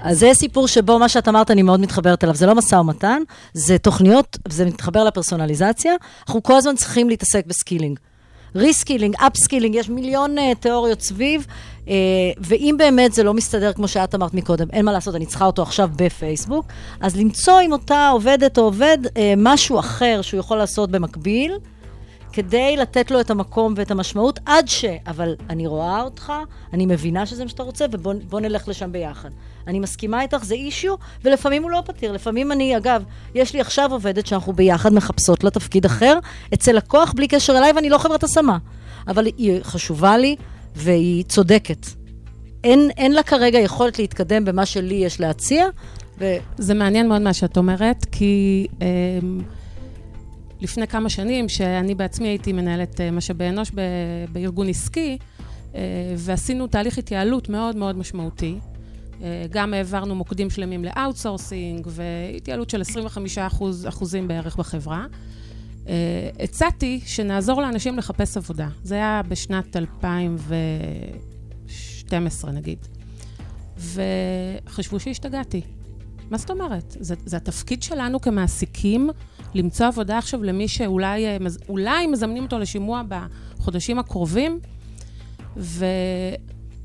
[0.06, 2.36] אז זה סיפור שבו מה שאת אמרת, אני מאוד מתחברת אליו.
[2.36, 3.22] זה לא משא ומתן,
[3.54, 5.94] זה תוכניות, זה מתחבר לפרסונליזציה.
[6.28, 8.00] אנחנו כל הזמן צריכים להתעסק ב skilling.
[8.56, 11.46] reskilling, upskilling, יש מיליון אה, תיאוריות סביב,
[11.86, 11.90] אה,
[12.38, 15.62] ואם באמת זה לא מסתדר כמו שאת אמרת מקודם, אין מה לעשות, אני צריכה אותו
[15.62, 16.66] עכשיו בפייסבוק,
[17.02, 21.58] אז למצוא עם אותה עובדת או עובד uh, משהו אחר שהוא יכול לעשות במקביל,
[22.34, 24.86] כדי לתת לו את המקום ואת המשמעות, עד ש...
[25.08, 26.34] אבל אני רואה אותך,
[26.74, 29.30] אני מבינה שזה מה שאתה רוצה, ובוא נלך לשם ביחד.
[29.68, 32.12] אני מסכימה איתך, זה אישיו, ולפעמים הוא לא פתיר.
[32.12, 33.04] לפעמים אני, אגב,
[33.36, 36.20] יש לי עכשיו עובדת שאנחנו ביחד מחפשות לה תפקיד אחר,
[36.54, 38.58] אצל לקוח בלי קשר אליי, ואני לא חברת השמה.
[39.08, 40.36] אבל היא חשובה לי,
[40.76, 41.88] והיא צודקת.
[42.64, 45.66] אין, אין לה כרגע יכולת להתקדם במה שלי יש להציע.
[46.20, 46.36] ו...
[46.58, 48.68] זה מעניין מאוד מה שאת אומרת, כי...
[48.82, 48.88] אה,
[50.62, 53.82] לפני כמה שנים, שאני בעצמי הייתי מנהלת אה, משאבי אנוש ב-
[54.32, 55.18] בארגון עסקי,
[55.76, 55.82] אה,
[56.18, 58.56] ועשינו תהליך התייעלות מאוד מאוד משמעותי.
[59.22, 65.06] אה, גם העברנו מוקדים שלמים ל outsourcing, והתייעלות של 25 אחוז, אחוזים בערך בחברה.
[66.40, 68.68] הצעתי שנעזור לאנשים לחפש עבודה.
[68.84, 72.80] זה היה בשנת 2012 נגיד.
[73.78, 75.62] וחשבו שהשתגעתי.
[76.30, 76.98] מה זאת אומרת?
[77.00, 79.10] זה, זה התפקיד שלנו כמעסיקים
[79.54, 81.38] למצוא עבודה עכשיו למי שאולי אה,
[81.70, 84.60] אולי מזמנים אותו לשימוע בחודשים הקרובים.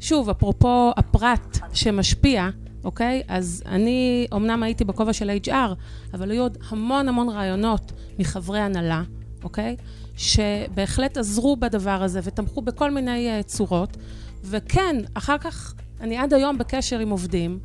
[0.01, 2.49] ושוב, אפרופו הפרט שמשפיע,
[2.85, 3.23] אוקיי?
[3.29, 5.75] אז אני אמנם הייתי בכובע של HR,
[6.15, 9.03] אבל היו עוד המון המון רעיונות מחברי הנהלה,
[9.45, 9.77] אוקיי?
[10.17, 13.97] שבהחלט עזרו בדבר הזה ותמכו בכל מיני uh, צורות.
[14.45, 17.59] וכן, אחר כך, אני עד היום בקשר עם עובדים.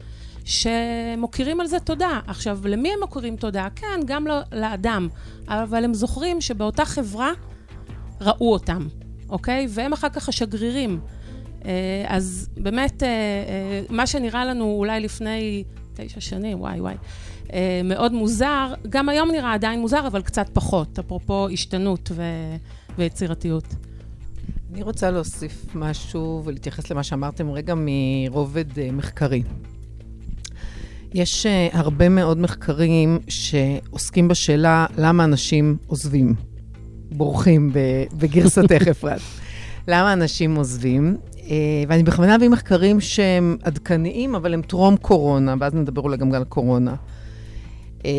[0.46, 2.20] שמוקירים על זה תודה.
[2.28, 3.68] עכשיו, למי הם מוקירים תודה?
[3.76, 5.08] כן, גם לאדם,
[5.48, 7.32] אבל הם זוכרים שבאותה חברה
[8.22, 8.88] ראו אותם,
[9.30, 9.68] אוקיי?
[9.70, 11.00] והם אחר כך השגרירים.
[11.66, 16.96] אה, אז באמת, אה, אה, מה שנראה לנו אולי לפני תשע שנים, וואי וואי,
[17.84, 22.24] מאוד מוזר, גם היום נראה עדיין מוזר, אבל קצת פחות, אפרופו השתנות ו...
[22.98, 23.64] ויצירתיות.
[24.74, 29.44] אני רוצה להוסיף משהו ולהתייחס למה שאמרתם רגע מרובד מחקרי.
[31.14, 36.34] יש הרבה מאוד מחקרים שעוסקים בשאלה למה אנשים עוזבים.
[37.12, 37.72] בורחים
[38.18, 39.22] בגרסתך, אפרת.
[39.88, 41.18] למה אנשים עוזבים?
[41.50, 46.34] אה, ואני בכוונה אביא מחקרים שהם עדכניים, אבל הם טרום קורונה, ואז נדבר אולי גם
[46.34, 46.96] על קורונה.
[48.06, 48.12] אה,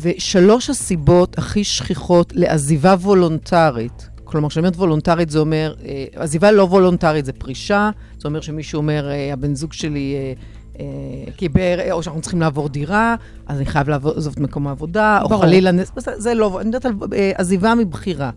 [0.00, 6.62] ושלוש הסיבות הכי שכיחות לעזיבה וולונטרית, כלומר, כשאני אומרת וולונטרית זה אומר, אה, עזיבה לא
[6.62, 10.16] וולונטרית זה פרישה, זה אומר שמישהו אומר, הבן זוג שלי
[11.36, 13.14] קיבר, או שאנחנו צריכים לעבור דירה,
[13.46, 16.92] אז אני חייב לעזוב את מקום העבודה, או חלילה, זה לא, אני מדברת על
[17.34, 18.30] עזיבה מבחירה.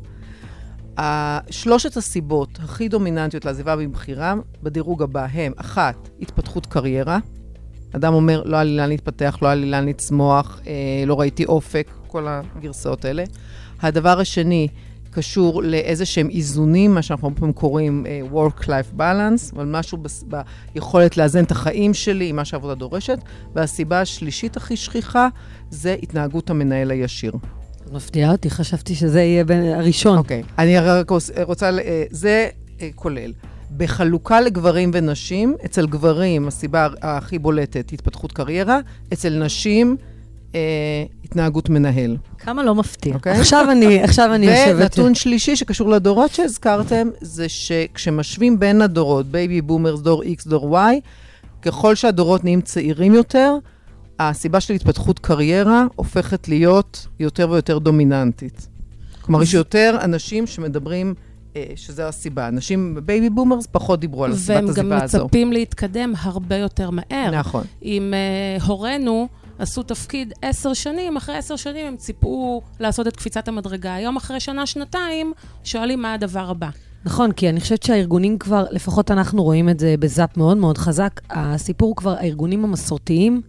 [1.49, 4.33] שלושת הסיבות הכי דומיננטיות לעזיבה מבחירה
[4.63, 7.19] בדירוג הבא הם, אחת, התפתחות קריירה.
[7.91, 10.73] אדם אומר, לא היה לי לאן להתפתח, לא היה לי לאן לצמוח, אה,
[11.05, 13.23] לא ראיתי אופק, כל הגרסאות האלה.
[13.81, 14.67] הדבר השני
[15.11, 19.97] קשור לאיזה שהם איזונים, מה שאנחנו פעם קוראים uh, Work-Life Balance, אבל משהו
[20.73, 23.19] ביכולת לאזן את החיים שלי עם מה שהעבודה דורשת.
[23.55, 25.27] והסיבה השלישית הכי שכיחה
[25.69, 27.33] זה התנהגות המנהל הישיר.
[27.93, 30.17] מפתיעה אותי, חשבתי שזה יהיה בין הראשון.
[30.17, 30.51] אוקיי, okay.
[30.57, 31.09] אני רק
[31.43, 32.47] רוצה, אה, זה
[32.81, 33.31] אה, כולל.
[33.77, 38.79] בחלוקה לגברים ונשים, אצל גברים הסיבה הכי בולטת, התפתחות קריירה,
[39.13, 39.97] אצל נשים,
[40.55, 40.59] אה,
[41.23, 42.17] התנהגות מנהל.
[42.37, 43.13] כמה לא מפתיע.
[43.13, 43.15] אוקיי?
[43.15, 43.39] אוקיי?
[43.39, 44.75] עכשיו אני, עכשיו אני יושבת...
[44.77, 50.81] ונתון שלישי שקשור לדורות שהזכרתם, זה שכשמשווים בין הדורות, baby boomers, דור X, דור Y,
[51.61, 53.57] ככל שהדורות נהיים צעירים יותר,
[54.19, 58.67] הסיבה של התפתחות קריירה הופכת להיות יותר ויותר דומיננטית.
[59.21, 61.13] כלומר, יש יותר אנשים שמדברים,
[61.55, 62.47] אה, שזו הסיבה.
[62.47, 65.17] אנשים ב baby boomers פחות דיברו על הסיבת העזיבה הזו.
[65.17, 67.31] והם גם מצפים להתקדם הרבה יותר מהר.
[67.39, 67.63] נכון.
[67.83, 68.13] אם
[68.59, 69.27] אה, הורינו
[69.59, 73.93] עשו תפקיד עשר שנים, אחרי עשר שנים הם ציפו לעשות את קפיצת המדרגה.
[73.93, 76.69] היום, אחרי שנה-שנתיים, שואלים מה הדבר הבא.
[77.05, 81.21] נכון, כי אני חושבת שהארגונים כבר, לפחות אנחנו רואים את זה בזאפ מאוד מאוד חזק,
[81.29, 83.41] הסיפור כבר, הארגונים המסורתיים,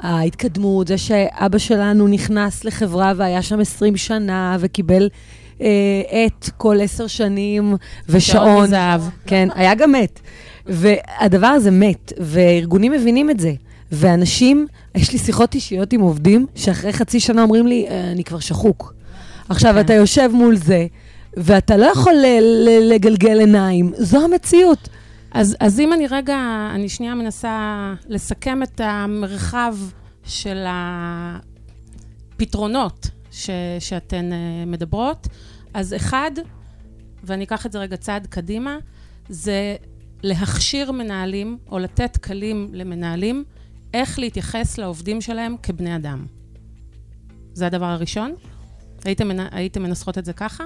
[0.00, 5.08] ההתקדמות, זה שאבא שלנו נכנס לחברה והיה שם 20 שנה וקיבל
[5.60, 5.66] אה,
[6.10, 7.76] עט כל עשר שנים
[8.08, 8.66] ושעון.
[8.66, 9.00] זהב.
[9.26, 10.20] כן, היה גם עט.
[10.66, 13.52] והדבר הזה מת, וארגונים מבינים את זה.
[13.92, 18.38] ואנשים, יש לי שיחות אישיות עם עובדים, שאחרי חצי שנה אומרים לי, אה, אני כבר
[18.38, 18.94] שחוק.
[19.48, 19.80] עכשיו, כן.
[19.80, 20.86] אתה יושב מול זה,
[21.36, 22.14] ואתה לא יכול
[22.80, 24.88] לגלגל עיניים, זו המציאות.
[25.32, 29.76] אז, אז אם אני רגע, אני שנייה מנסה לסכם את המרחב
[30.24, 30.64] של
[32.36, 34.34] הפתרונות ש, שאתן uh,
[34.68, 35.26] מדברות,
[35.74, 36.30] אז אחד,
[37.24, 38.78] ואני אקח את זה רגע צעד קדימה,
[39.28, 39.76] זה
[40.22, 43.44] להכשיר מנהלים, או לתת כלים למנהלים,
[43.94, 46.26] איך להתייחס לעובדים שלהם כבני אדם.
[47.52, 48.34] זה הדבר הראשון?
[49.04, 50.64] הייתם, הייתם מנסחות את זה ככה?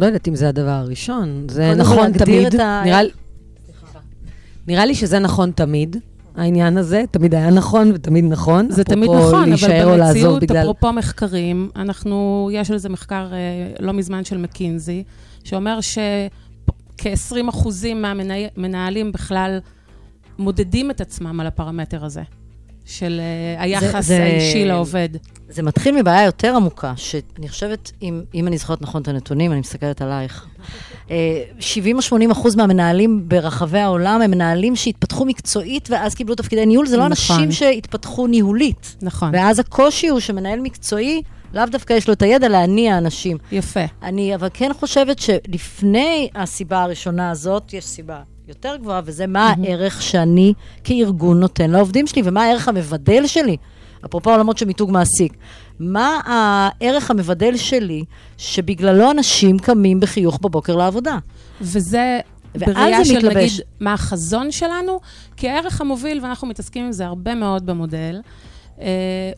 [0.00, 1.46] לא יודעת אם זה הדבר הראשון.
[1.50, 2.60] זה נכון תמיד.
[2.60, 2.82] ה...
[2.84, 3.00] נראה,
[4.66, 5.96] נראה לי שזה נכון תמיד.
[6.36, 8.70] העניין הזה, תמיד היה נכון ותמיד נכון.
[8.70, 10.62] זה תמיד נכון, אבל במציאות, בגלל...
[10.62, 13.38] אפרופו מחקרים, אנחנו, יש על זה מחקר אה,
[13.80, 15.04] לא מזמן של מקינזי,
[15.44, 19.58] שאומר שכ-20 אחוזים מהמנהלים בכלל
[20.38, 22.22] מודדים את עצמם על הפרמטר הזה.
[22.90, 23.20] של
[23.58, 25.08] uh, היחס זה, האישי זה, לעובד.
[25.48, 29.60] זה מתחיל מבעיה יותר עמוקה, שאני חושבת, אם, אם אני זוכרת נכון את הנתונים, אני
[29.60, 30.46] מסתכלת עלייך,
[31.60, 36.86] 70 או 80 אחוז מהמנהלים ברחבי העולם הם מנהלים שהתפתחו מקצועית ואז קיבלו תפקידי ניהול,
[36.86, 37.36] זה לא נכון.
[37.36, 38.96] אנשים שהתפתחו ניהולית.
[39.02, 39.30] נכון.
[39.32, 41.22] ואז הקושי הוא שמנהל מקצועי,
[41.54, 43.38] לאו דווקא יש לו את הידע להניע אנשים.
[43.52, 43.80] יפה.
[44.02, 49.66] אני אבל כן חושבת שלפני הסיבה הראשונה הזאת, יש סיבה יותר גבוהה, וזה מה mm-hmm.
[49.66, 50.52] הערך שאני
[50.84, 53.56] כארגון נותן לעובדים שלי, ומה הערך המבדל שלי.
[54.04, 55.32] אפרופו עולמות של מיתוג מעסיק.
[55.80, 58.04] מה הערך המבדל שלי,
[58.36, 61.18] שבגללו אנשים קמים בחיוך בבוקר לעבודה?
[61.60, 62.20] וזה
[62.54, 63.36] בראייה של מתלבש.
[63.36, 65.00] נגיד, מה החזון שלנו,
[65.36, 68.20] כי הערך המוביל, ואנחנו מתעסקים עם זה הרבה מאוד במודל,
[68.80, 68.86] אה,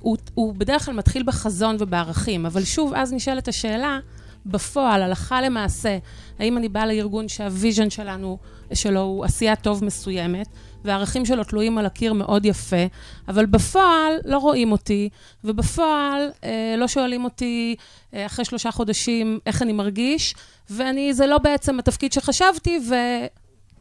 [0.00, 3.98] הוא, הוא בדרך כלל מתחיל בחזון ובערכים, אבל שוב, אז נשאלת השאלה,
[4.46, 5.98] בפועל, הלכה למעשה,
[6.38, 8.38] האם אני באה לארגון שהוויז'ן שלנו,
[8.74, 10.46] שלו הוא עשייה טוב מסוימת,
[10.84, 12.86] והערכים שלו תלויים על הקיר מאוד יפה,
[13.28, 15.08] אבל בפועל לא רואים אותי,
[15.44, 17.76] ובפועל אה, לא שואלים אותי
[18.14, 20.34] אה, אחרי שלושה חודשים איך אני מרגיש,
[20.70, 22.94] ואני, זה לא בעצם התפקיד שחשבתי, ו...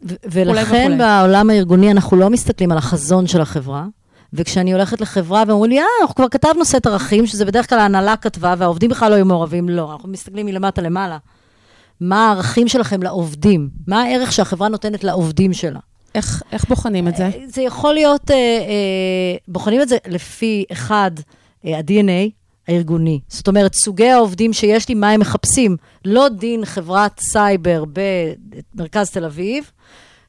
[0.03, 0.97] ולכן וכולי.
[0.97, 3.85] בעולם הארגוני אנחנו לא מסתכלים על החזון של החברה,
[4.33, 8.17] וכשאני הולכת לחברה ואומרים לי, אה, אנחנו כבר כתבנו סט ערכים, שזה בדרך כלל ההנהלה
[8.17, 11.17] כתבה, והעובדים בכלל לא היו מעורבים, לא, אנחנו מסתכלים מלמטה למעלה.
[11.99, 13.69] מה הערכים שלכם לעובדים?
[13.87, 15.79] מה הערך שהחברה נותנת לעובדים שלה?
[16.15, 17.25] איך, איך בוחנים את זה?
[17.25, 21.11] אה, זה יכול להיות, אה, אה, בוחנים את זה לפי, אחד,
[21.65, 22.29] אה, ה-DNA
[22.67, 23.19] הארגוני.
[23.27, 25.77] זאת אומרת, סוגי העובדים שיש לי, מה הם מחפשים.
[26.05, 27.83] לא דין חברת סייבר
[28.75, 29.71] במרכז תל אביב,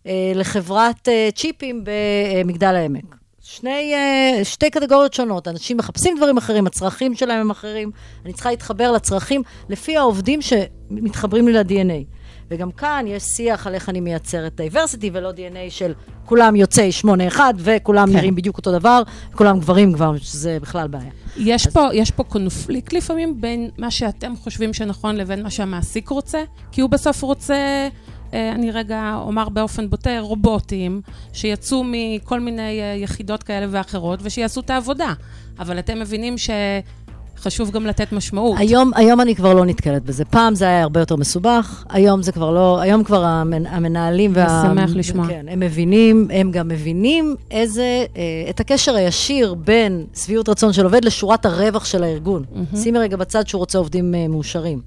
[0.06, 3.21] אה, לחברת אה, צ'יפים במגדל העמק.
[3.56, 5.48] שני, אה, שתי קטגוריות שונות.
[5.48, 7.90] אנשים מחפשים דברים אחרים, הצרכים שלהם הם אחרים.
[8.24, 12.04] אני צריכה להתחבר לצרכים לפי העובדים שמתחברים לי ל-DNA.
[12.50, 15.92] וגם כאן יש שיח על איך אני מייצרת diversity, ולא DNA של
[16.24, 16.90] כולם יוצאי
[17.34, 18.12] 8-1, וכולם כן.
[18.12, 21.10] נראים בדיוק אותו דבר, וכולם גברים כבר, שזה בכלל בעיה.
[21.36, 21.72] יש, אז...
[21.72, 26.80] פה, יש פה קונפליקט לפעמים בין מה שאתם חושבים שנכון לבין מה שהמעסיק רוצה, כי
[26.80, 27.88] הוא בסוף רוצה...
[28.34, 31.00] אה, אני רגע אומר באופן בוטה, רובוטים
[31.32, 35.12] שיצאו מכל מיני אה, יחידות כאלה ואחרות ושיעשו את העבודה.
[35.58, 36.50] אבל אתם מבינים ש...
[37.42, 38.58] חשוב גם לתת משמעות.
[38.58, 40.24] היום, היום אני כבר לא נתקלת בזה.
[40.24, 44.62] פעם זה היה הרבה יותר מסובך, היום זה כבר לא, היום כבר המנ, המנהלים וה...
[44.62, 45.26] שמח לשמוע.
[45.28, 50.84] כן, הם מבינים, הם גם מבינים איזה, אה, את הקשר הישיר בין שביעות רצון של
[50.84, 52.44] עובד לשורת הרווח של הארגון.
[52.44, 52.76] Mm-hmm.
[52.76, 54.80] שימי רגע בצד שהוא רוצה עובדים אה, מאושרים.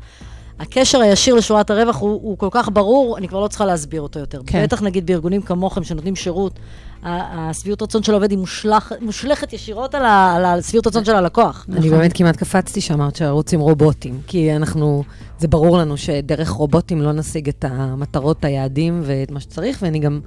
[0.59, 4.19] הקשר הישיר לשורת הרווח הוא, הוא כל כך ברור, אני כבר לא צריכה להסביר אותו
[4.19, 4.41] יותר.
[4.45, 4.63] כן.
[4.63, 6.59] בטח נגיד בארגונים כמוכם שנותנים שירות,
[7.03, 11.65] השביעות רצון של העובד היא מושלח, מושלכת ישירות על, על השביעות רצון של הלקוח.
[11.69, 11.91] אני נכון.
[11.91, 15.03] באמת כמעט קפצתי שאמרת שרוצים רובוטים, כי אנחנו,
[15.39, 20.19] זה ברור לנו שדרך רובוטים לא נשיג את המטרות, היעדים ואת מה שצריך, ואני גם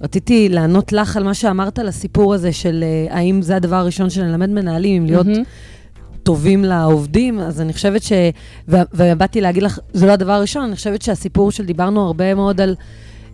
[0.00, 4.10] רציתי לענות לך על מה שאמרת, על הסיפור הזה של אה, האם זה הדבר הראשון
[4.10, 5.26] שנלמד מנהלים, אם להיות...
[5.26, 5.75] Mm-hmm.
[6.26, 8.12] טובים לעובדים, אז אני חושבת ש...
[8.68, 12.74] ובאתי להגיד לך, זה לא הדבר הראשון, אני חושבת שהסיפור של דיברנו הרבה מאוד על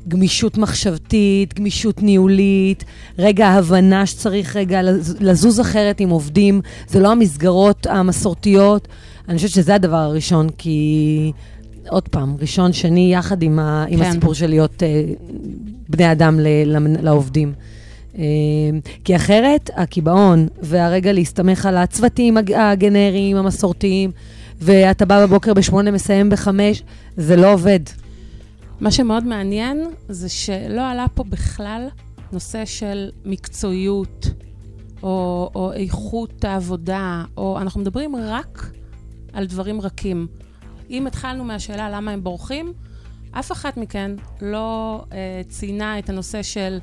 [0.08, 2.84] גמישות מחשבתית, גמישות ניהולית,
[3.18, 4.80] רגע הבנה שצריך רגע
[5.20, 8.88] לזוז אחרת עם עובדים, זה לא המסגרות המסורתיות.
[9.28, 11.32] אני חושבת שזה הדבר הראשון, כי
[11.88, 13.94] עוד פעם, ראשון, שני, יחד עם, ה, כן.
[13.94, 15.04] עם הסיפור של להיות אה,
[15.88, 16.46] בני אדם ל,
[17.02, 17.52] לעובדים.
[18.18, 18.22] אמ,
[19.04, 24.10] כי אחרת, הקיבעון והרגע להסתמך על הצוותים הגנריים, המסורתיים,
[24.58, 26.82] ואתה בא בבוקר בשמונה, מסיים בחמש,
[27.16, 27.80] זה לא עובד.
[28.80, 31.88] מה שמאוד מעניין זה שלא עלה פה בכלל
[32.32, 34.26] נושא של מקצועיות,
[35.02, 38.72] או, או איכות העבודה, או אנחנו מדברים רק
[39.32, 40.26] על דברים רכים.
[40.90, 42.72] אם התחלנו מהשאלה למה הם בורחים,
[43.30, 44.10] אף אחת מכן
[44.42, 46.78] לא אה, ציינה את הנושא של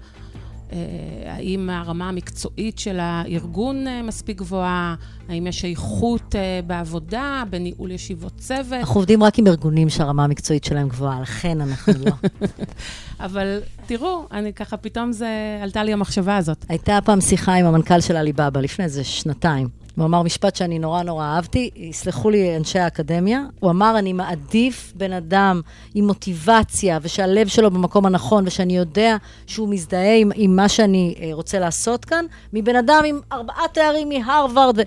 [1.25, 4.95] האם הרמה המקצועית של הארגון אה, מספיק גבוהה?
[5.29, 8.73] האם יש איכות אה, בעבודה, בניהול ישיבות צוות?
[8.73, 12.11] אנחנו עובדים רק עם ארגונים שהרמה המקצועית שלהם גבוהה, לכן אנחנו לא.
[13.25, 16.65] אבל תראו, אני ככה, פתאום זה, עלתה לי המחשבה הזאת.
[16.69, 19.67] הייתה פעם שיחה עם המנכ"ל של עליבאבא, לפני איזה שנתיים.
[19.99, 24.93] הוא אמר משפט שאני נורא נורא אהבתי, יסלחו לי אנשי האקדמיה, הוא אמר, אני מעדיף
[24.95, 25.61] בן אדם
[25.93, 31.29] עם מוטיבציה, ושהלב שלו במקום הנכון, ושאני יודע שהוא מזדהה עם, עם מה שאני אה,
[31.33, 34.81] רוצה לעשות כאן, מבן אדם עם ארבעה תארים מהרווארד, ו-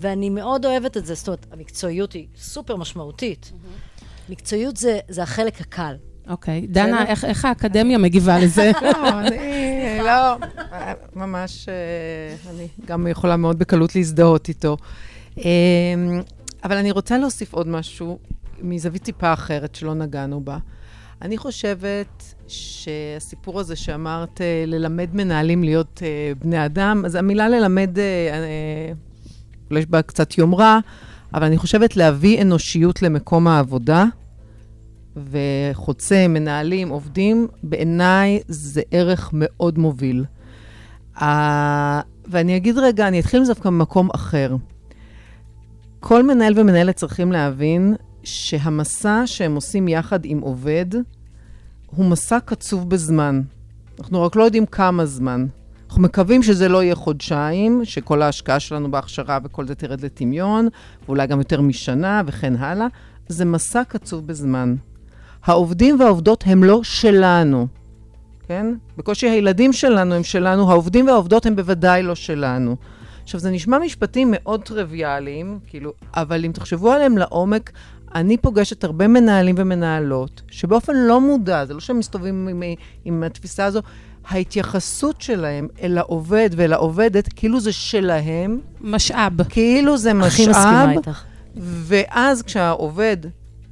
[0.00, 1.14] ואני מאוד אוהבת את זה.
[1.14, 3.52] זאת אומרת, המקצועיות היא סופר משמעותית.
[3.52, 4.30] Mm-hmm.
[4.32, 5.94] מקצועיות זה, זה החלק הקל.
[6.28, 6.66] אוקיי.
[6.66, 8.72] דנה, איך האקדמיה מגיבה לזה?
[10.06, 10.36] לא,
[11.16, 14.76] ממש, אה, אני גם יכולה מאוד בקלות להזדהות איתו.
[15.38, 15.42] אמ,
[16.64, 18.18] אבל אני רוצה להוסיף עוד משהו
[18.62, 20.58] מזווית טיפה אחרת שלא נגענו בה.
[21.22, 27.90] אני חושבת שהסיפור הזה שאמרת, אה, ללמד מנהלים להיות אה, בני אדם, אז המילה ללמד,
[29.70, 30.78] אולי יש בה קצת יומרה,
[31.34, 34.04] אבל אני חושבת להביא אנושיות למקום העבודה.
[35.16, 40.24] וחוצה מנהלים, עובדים, בעיניי זה ערך מאוד מוביל.
[41.16, 41.22] Uh,
[42.28, 44.56] ואני אגיד רגע, אני אתחיל דווקא ממקום אחר.
[46.00, 50.86] כל מנהל ומנהלת צריכים להבין שהמסע שהם עושים יחד עם עובד
[51.86, 53.42] הוא מסע קצוב בזמן.
[54.00, 55.46] אנחנו רק לא יודעים כמה זמן.
[55.88, 60.68] אנחנו מקווים שזה לא יהיה חודשיים, שכל ההשקעה שלנו בהכשרה וכל זה תרד לטמיון,
[61.06, 62.86] ואולי גם יותר משנה וכן הלאה.
[63.28, 64.76] זה מסע קצוב בזמן.
[65.46, 67.66] העובדים והעובדות הם לא שלנו,
[68.48, 68.66] כן?
[68.96, 72.76] בקושי הילדים שלנו הם שלנו, העובדים והעובדות הם בוודאי לא שלנו.
[73.22, 77.72] עכשיו, זה נשמע משפטים מאוד טריוויאליים, כאילו, אבל אם תחשבו עליהם לעומק,
[78.14, 82.62] אני פוגשת הרבה מנהלים ומנהלות, שבאופן לא מודע, זה לא שהם מסתובבים עם,
[83.04, 83.80] עם התפיסה הזו,
[84.28, 88.60] ההתייחסות שלהם אל העובד ואל העובדת, כאילו זה שלהם.
[88.80, 89.42] משאב.
[89.42, 90.26] כאילו זה משאב.
[90.26, 91.22] הכי מסכימה איתך.
[91.56, 93.16] ואז כשהעובד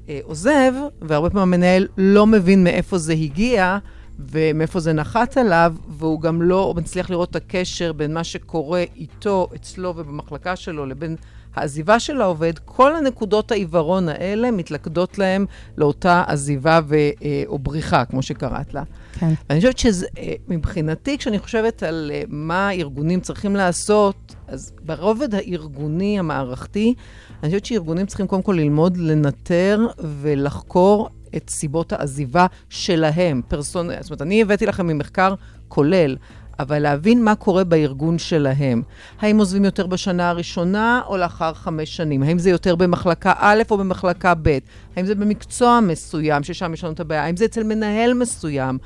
[0.09, 3.79] אה, עוזב, והרבה פעמים המנהל לא מבין מאיפה זה הגיע
[4.19, 9.49] ומאיפה זה נחת עליו, והוא גם לא מצליח לראות את הקשר בין מה שקורה איתו,
[9.55, 11.17] אצלו ובמחלקה שלו, לבין
[11.57, 18.05] העזיבה של העובד, כל הנקודות העיוורון האלה מתלכדות להם לאותה עזיבה ו, אה, או בריחה,
[18.05, 18.83] כמו שקראת לה.
[19.13, 19.33] כן.
[19.51, 26.19] ואני חושבת שמבחינתי, אה, כשאני חושבת על אה, מה הארגונים צריכים לעשות, אז ברובד הארגוני
[26.19, 26.95] המערכתי,
[27.43, 29.87] אני חושבת שארגונים צריכים קודם כל ללמוד לנטר
[30.21, 33.89] ולחקור את סיבות העזיבה שלהם, פרסונ...
[34.01, 35.35] זאת אומרת, אני הבאתי לכם ממחקר
[35.69, 36.17] כולל,
[36.59, 38.83] אבל להבין מה קורה בארגון שלהם.
[39.21, 42.23] האם עוזבים יותר בשנה הראשונה או לאחר חמש שנים?
[42.23, 44.59] האם זה יותר במחלקה א' או במחלקה ב'?
[44.97, 47.25] האם זה במקצוע מסוים, ששם יש לנו את הבעיה?
[47.25, 48.79] האם זה אצל מנהל מסוים?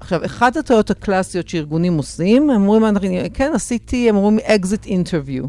[0.00, 2.94] עכשיו, אחת הטעויות הקלאסיות שארגונים עושים, הם אומרים,
[3.34, 5.46] כן, עשיתי, הם אומרים exit interview,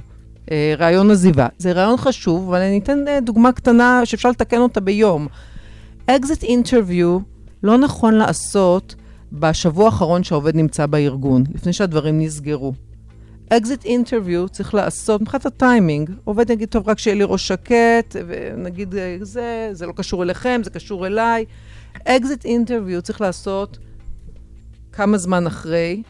[0.77, 1.47] ריאיון עזיבה.
[1.57, 5.27] זה ריאיון חשוב, אבל אני אתן אה, דוגמה קטנה שאפשר לתקן אותה ביום.
[6.11, 7.21] exit interview
[7.63, 8.95] לא נכון לעשות
[9.31, 12.73] בשבוע האחרון שהעובד נמצא בארגון, לפני שהדברים נסגרו.
[13.49, 18.95] exit interview צריך לעשות, מבחינת הטיימינג, עובד יגיד, טוב, רק שיהיה לי ראש שקט, ונגיד
[18.95, 21.45] אה, זה, זה לא קשור אליכם, זה קשור אליי.
[22.05, 23.77] exit interview צריך לעשות
[24.91, 26.01] כמה זמן אחרי.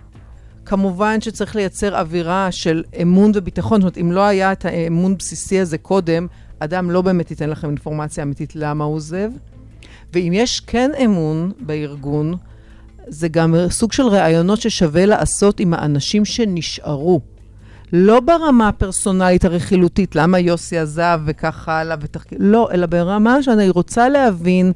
[0.70, 5.60] כמובן שצריך לייצר אווירה של אמון וביטחון, זאת אומרת, אם לא היה את האמון בסיסי
[5.60, 6.28] הזה קודם,
[6.60, 9.30] אדם לא באמת ייתן לכם אינפורמציה אמיתית למה הוא עוזב.
[10.14, 12.34] ואם יש כן אמון בארגון,
[13.08, 17.22] זה גם סוג של ראיונות ששווה לעשות עם האנשים שנשארו.
[17.94, 24.10] לא ברמה הפרסונלית הרכילותית, למה יוסי עזב וכך הלאה ותחקיר, לא, אלא ברמה שאני רוצה
[24.10, 24.72] להבין,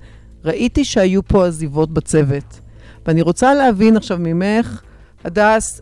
[0.45, 2.59] ראיתי שהיו פה עזיבות בצוות,
[3.05, 4.81] ואני רוצה להבין עכשיו ממך,
[5.23, 5.81] הדס,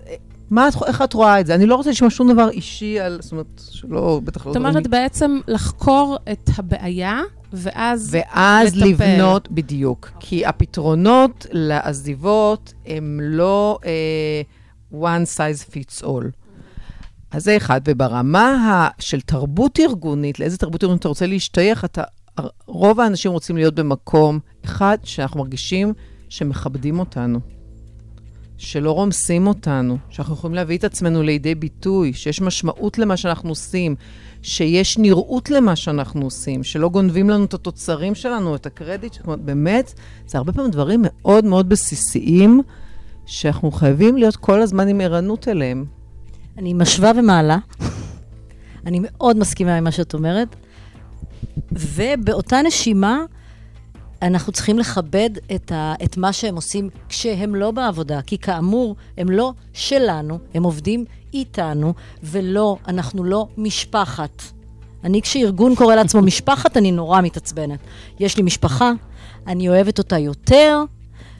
[0.50, 1.56] מה, איך את רואה את זה?
[1.56, 4.54] אני לא רוצה לשמוע שום דבר אישי על, זאת אומרת, שלא, בטח לא...
[4.54, 7.22] זאת אומרת, בעצם לחקור את הבעיה,
[7.54, 8.90] ואז ואז לטפל.
[8.90, 10.12] לבנות, בדיוק.
[10.20, 16.26] כי הפתרונות לעזיבות הם לא uh, one size fits all.
[17.32, 17.82] אז זה אחד.
[17.86, 22.04] וברמה של תרבות ארגונית, לאיזה תרבות ארגונית אתה רוצה להשתייך, אתה,
[22.66, 25.94] רוב האנשים רוצים להיות במקום, אחד, שאנחנו מרגישים
[26.30, 27.40] שמכבדים אותנו.
[28.64, 33.96] שלא רומסים אותנו, שאנחנו יכולים להביא את עצמנו לידי ביטוי, שיש משמעות למה שאנחנו עושים,
[34.42, 39.42] שיש נראות למה שאנחנו עושים, שלא גונבים לנו את התוצרים שלנו, את הקרדיט, זאת אומרת,
[39.42, 39.94] באמת,
[40.28, 42.62] זה הרבה פעמים דברים מאוד מאוד בסיסיים,
[43.26, 45.86] שאנחנו חייבים להיות כל הזמן עם ערנות אליהם.
[46.58, 47.58] אני משווה ומעלה.
[48.86, 50.56] אני מאוד מסכימה עם מה שאת אומרת.
[51.72, 53.20] ובאותה נשימה,
[54.22, 59.30] אנחנו צריכים לכבד את, ה, את מה שהם עושים כשהם לא בעבודה, כי כאמור, הם
[59.30, 61.94] לא שלנו, הם עובדים איתנו,
[62.24, 64.44] ולא, אנחנו לא משפחת.
[65.04, 67.80] אני, כשארגון קורא לעצמו משפחת, אני נורא מתעצבנת.
[68.20, 68.92] יש לי משפחה,
[69.48, 70.84] אני אוהבת אותה יותר,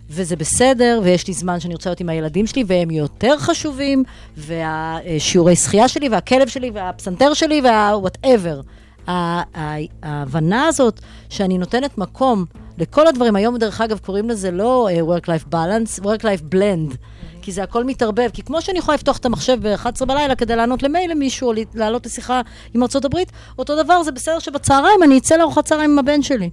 [0.10, 4.04] וזה בסדר, ויש לי זמן שאני רוצה להיות עם הילדים שלי, והם יותר חשובים,
[4.38, 8.62] והשיעורי שחייה שלי, והכלב שלי, והפסנתר שלי, וה-whatever.
[9.08, 12.46] ההבנה הזאת שאני נותנת מקום
[12.82, 16.96] לכל הדברים, היום דרך אגב קוראים לזה לא uh, Work-Life Balance, Work-Life Blend.
[17.42, 18.30] כי זה הכל מתערבב.
[18.34, 22.06] כי כמו שאני יכולה לפתוח את המחשב ב-11 בלילה כדי לענות למייל למישהו, או לעלות
[22.06, 22.42] לשיחה
[22.74, 26.50] עם ארצות הברית, אותו דבר, זה בסדר שבצהריים אני אצא לארוחת צהריים עם הבן שלי.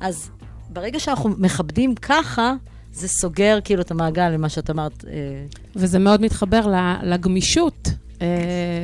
[0.00, 0.30] אז
[0.70, 2.54] ברגע שאנחנו מכבדים ככה,
[2.92, 5.04] זה סוגר כאילו את המעגל למה שאת אמרת.
[5.08, 5.12] אה,
[5.76, 7.88] וזה מאוד מתחבר לגמישות
[8.22, 8.26] אה,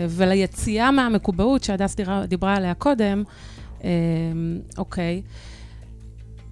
[0.08, 1.96] וליציאה מהמקובעות שהדס
[2.28, 3.22] דיברה עליה קודם.
[4.78, 5.22] אוקיי.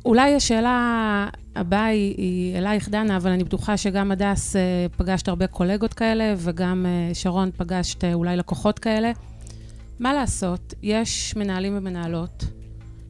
[0.04, 5.46] אולי השאלה הבאה היא, היא אלייך, דנה, אבל אני בטוחה שגם הדס אה, פגשת הרבה
[5.46, 9.12] קולגות כאלה, וגם אה, שרון פגשת אה, אולי לקוחות כאלה.
[9.98, 12.44] מה לעשות, יש מנהלים ומנהלות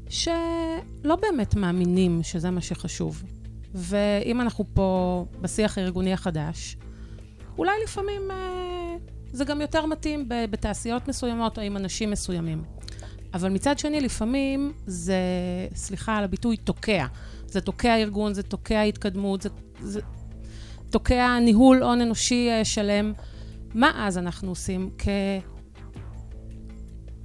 [0.08, 3.22] שלא באמת מאמינים שזה מה שחשוב.
[3.74, 6.76] ואם אנחנו פה בשיח הארגוני החדש,
[7.58, 8.96] אולי לפעמים אה,
[9.32, 12.62] זה גם יותר מתאים בתעשיות מסוימות או עם אנשים מסוימים.
[13.34, 15.16] אבל מצד שני, לפעמים זה,
[15.74, 17.06] סליחה על הביטוי, תוקע.
[17.46, 19.48] זה תוקע ארגון, זה תוקע התקדמות, זה,
[19.80, 20.00] זה
[20.90, 23.12] תוקע ניהול הון אנושי אה, שלם.
[23.74, 24.90] מה אז אנחנו עושים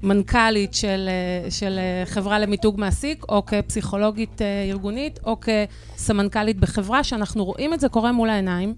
[0.01, 7.45] כמנכ"לית של, אה, של אה, חברה למיתוג מעסיק, או כפסיכולוגית ארגונית, או כסמנכ"לית בחברה, שאנחנו
[7.45, 8.73] רואים את זה קורה מול העיניים,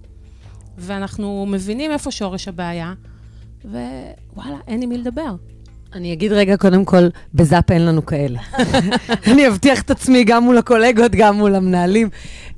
[0.77, 2.93] ואנחנו מבינים איפה שורש הבעיה,
[3.65, 5.35] ווואלה, אין עם מי לדבר.
[5.93, 8.39] אני אגיד רגע, קודם כל, בזאפ אין לנו כאלה.
[9.31, 12.09] אני אבטיח את עצמי גם מול הקולגות, גם מול המנהלים.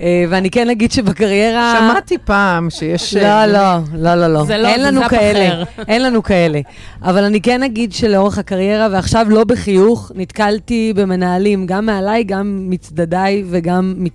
[0.01, 1.75] אה, ואני כן אגיד שבקריירה...
[1.79, 3.13] שמעתי פעם שיש...
[3.13, 4.45] לא, לא, לא, לא, לא.
[4.45, 5.63] זה לא, זה זאפ אחר.
[5.88, 6.59] אין לנו כאלה.
[7.01, 13.43] אבל אני כן אגיד שלאורך הקריירה, ועכשיו לא בחיוך, נתקלתי במנהלים, גם מעליי, גם מצדדיי
[13.49, 14.05] וגם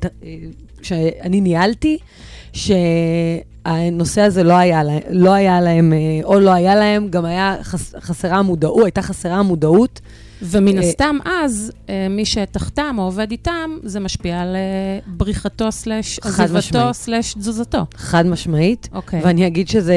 [0.82, 1.98] כשאני ניהלתי,
[2.52, 2.70] ש...
[3.66, 7.56] הנושא הזה לא היה, לה, לא היה להם, אה, או לא היה להם, גם היה
[7.62, 10.00] חס, חסרה מודעות, הייתה חסרה מודעות.
[10.42, 14.56] ומן אה, הסתם אז, אה, מי שתחתם או עובד איתם, זה משפיע על
[15.06, 17.78] בריחתו סלש עזיבתו סלש תזוזתו.
[17.94, 18.88] חד משמעית.
[18.92, 19.20] אוקיי.
[19.24, 19.96] ואני אגיד שזה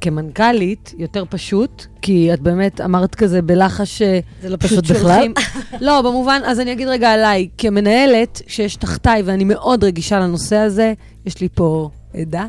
[0.00, 4.02] כמנכ"לית יותר פשוט, כי את באמת אמרת כזה בלחש...
[4.42, 5.26] זה לא פשוט בכלל?
[5.80, 10.92] לא, במובן, אז אני אגיד רגע עליי, כמנהלת שיש תחתיי, ואני מאוד רגישה לנושא הזה,
[11.26, 12.46] יש לי פה עדה.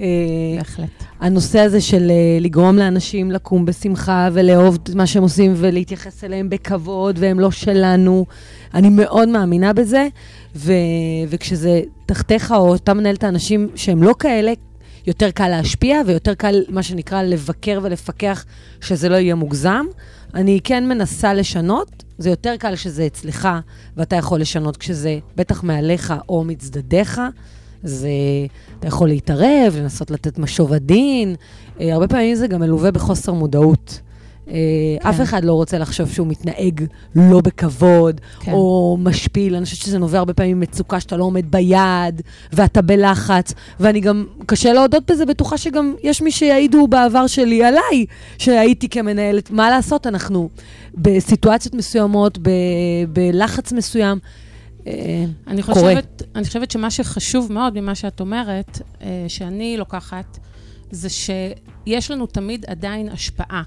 [0.00, 0.06] אה,
[0.58, 0.88] בהחלט.
[1.20, 6.50] הנושא הזה של אה, לגרום לאנשים לקום בשמחה ולאהוב את מה שהם עושים ולהתייחס אליהם
[6.50, 8.26] בכבוד, והם לא שלנו,
[8.74, 10.08] אני מאוד מאמינה בזה,
[10.56, 10.72] ו-
[11.28, 14.52] וכשזה תחתיך או אתה מנהל את האנשים שהם לא כאלה,
[15.06, 18.44] יותר קל להשפיע ויותר קל, מה שנקרא, לבקר ולפקח
[18.80, 19.86] שזה לא יהיה מוגזם.
[20.34, 23.48] אני כן מנסה לשנות, זה יותר קל כשזה אצלך,
[23.96, 27.20] ואתה יכול לשנות כשזה בטח מעליך או מצדדיך.
[27.84, 28.08] זה,
[28.78, 31.34] אתה יכול להתערב, לנסות לתת משוב עדין.
[31.80, 34.00] אה, הרבה פעמים זה גם מלווה בחוסר מודעות.
[34.50, 34.54] אה,
[35.02, 35.08] כן.
[35.08, 38.52] אף אחד לא רוצה לחשוב שהוא מתנהג לא בכבוד, כן.
[38.52, 39.54] או משפיל.
[39.54, 42.22] אני חושבת שזה נובע הרבה פעמים ממצוקה שאתה לא עומד ביעד,
[42.52, 43.52] ואתה בלחץ.
[43.80, 48.06] ואני גם, קשה להודות בזה, בטוחה שגם יש מי שיעידו בעבר שלי עליי,
[48.38, 49.50] שהייתי כמנהלת.
[49.50, 50.48] מה לעשות, אנחנו
[50.94, 52.50] בסיטואציות מסוימות, ב-
[53.12, 54.18] בלחץ מסוים.
[54.86, 56.30] אה, אני חושבת, קורה.
[56.34, 60.38] אני חושבת שמה שחשוב מאוד ממה שאת אומרת, אה, שאני לוקחת,
[60.90, 63.62] זה שיש לנו תמיד עדיין השפעה.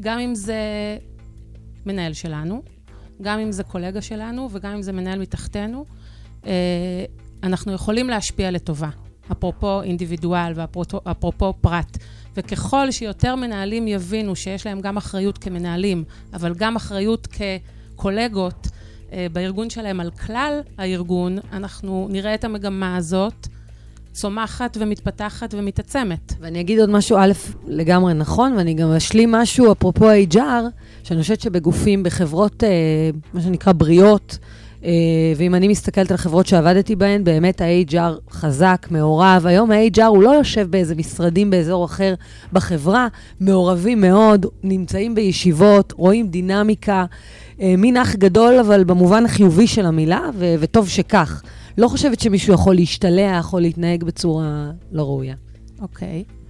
[0.00, 0.58] גם אם זה
[1.86, 2.62] מנהל שלנו,
[3.22, 5.84] גם אם זה קולגה שלנו וגם אם זה מנהל מתחתנו,
[6.46, 7.04] אה,
[7.42, 8.88] אנחנו יכולים להשפיע לטובה.
[9.32, 11.98] אפרופו אינדיבידואל ואפרופו פרט.
[12.36, 18.68] וככל שיותר מנהלים יבינו שיש להם גם אחריות כמנהלים, אבל גם אחריות כקולגות
[19.32, 23.48] בארגון שלהם על כלל הארגון, אנחנו נראה את המגמה הזאת.
[24.12, 26.32] צומחת ומתפתחת ומתעצמת.
[26.40, 27.32] ואני אגיד עוד משהו, א',
[27.66, 30.38] לגמרי נכון, ואני גם אשלים משהו, אפרופו HR,
[31.04, 32.70] שאני חושבת שבגופים, בחברות, אה,
[33.34, 34.38] מה שנקרא בריאות,
[34.84, 34.90] אה,
[35.36, 39.42] ואם אני מסתכלת על חברות שעבדתי בהן, באמת ה-HR חזק, מעורב.
[39.46, 42.14] היום ה-HR הוא לא יושב באיזה משרדים באזור אחר
[42.52, 43.08] בחברה,
[43.40, 47.04] מעורבים מאוד, נמצאים בישיבות, רואים דינמיקה, אה,
[47.60, 51.42] מין אח גדול, אבל במובן החיובי של המילה, ו- וטוב שכך.
[51.78, 55.34] לא חושבת שמישהו יכול להשתלח או להתנהג בצורה לא ראויה.
[55.80, 56.24] אוקיי.
[56.26, 56.40] Okay.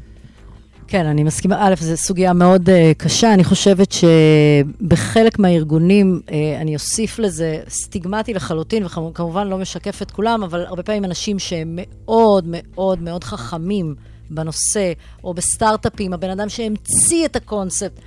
[0.90, 1.56] כן, אני מסכימה.
[1.60, 3.34] א', זו סוגיה מאוד uh, קשה.
[3.34, 6.30] אני חושבת שבחלק מהארגונים, uh,
[6.60, 11.78] אני אוסיף לזה, סטיגמטי לחלוטין, וכמובן לא משקף את כולם, אבל הרבה פעמים אנשים שהם
[11.78, 13.94] מאוד מאוד מאוד חכמים
[14.30, 14.92] בנושא,
[15.24, 18.00] או בסטארט-אפים, הבן אדם שהמציא את הקונספט,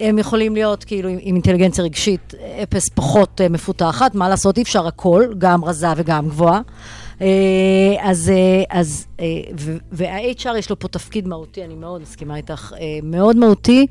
[0.00, 4.62] הם יכולים להיות כאילו עם, עם אינטליגנציה רגשית אפס פחות uh, מפותחת, מה לעשות, אי
[4.62, 6.60] אפשר הכל, גם רזה וגם גבוהה.
[7.18, 7.22] Uh,
[8.00, 9.20] אז, uh, אז uh,
[9.92, 13.86] וה-HR יש לו פה תפקיד מהותי, אני מאוד מסכימה איתך, uh, מאוד מהותי,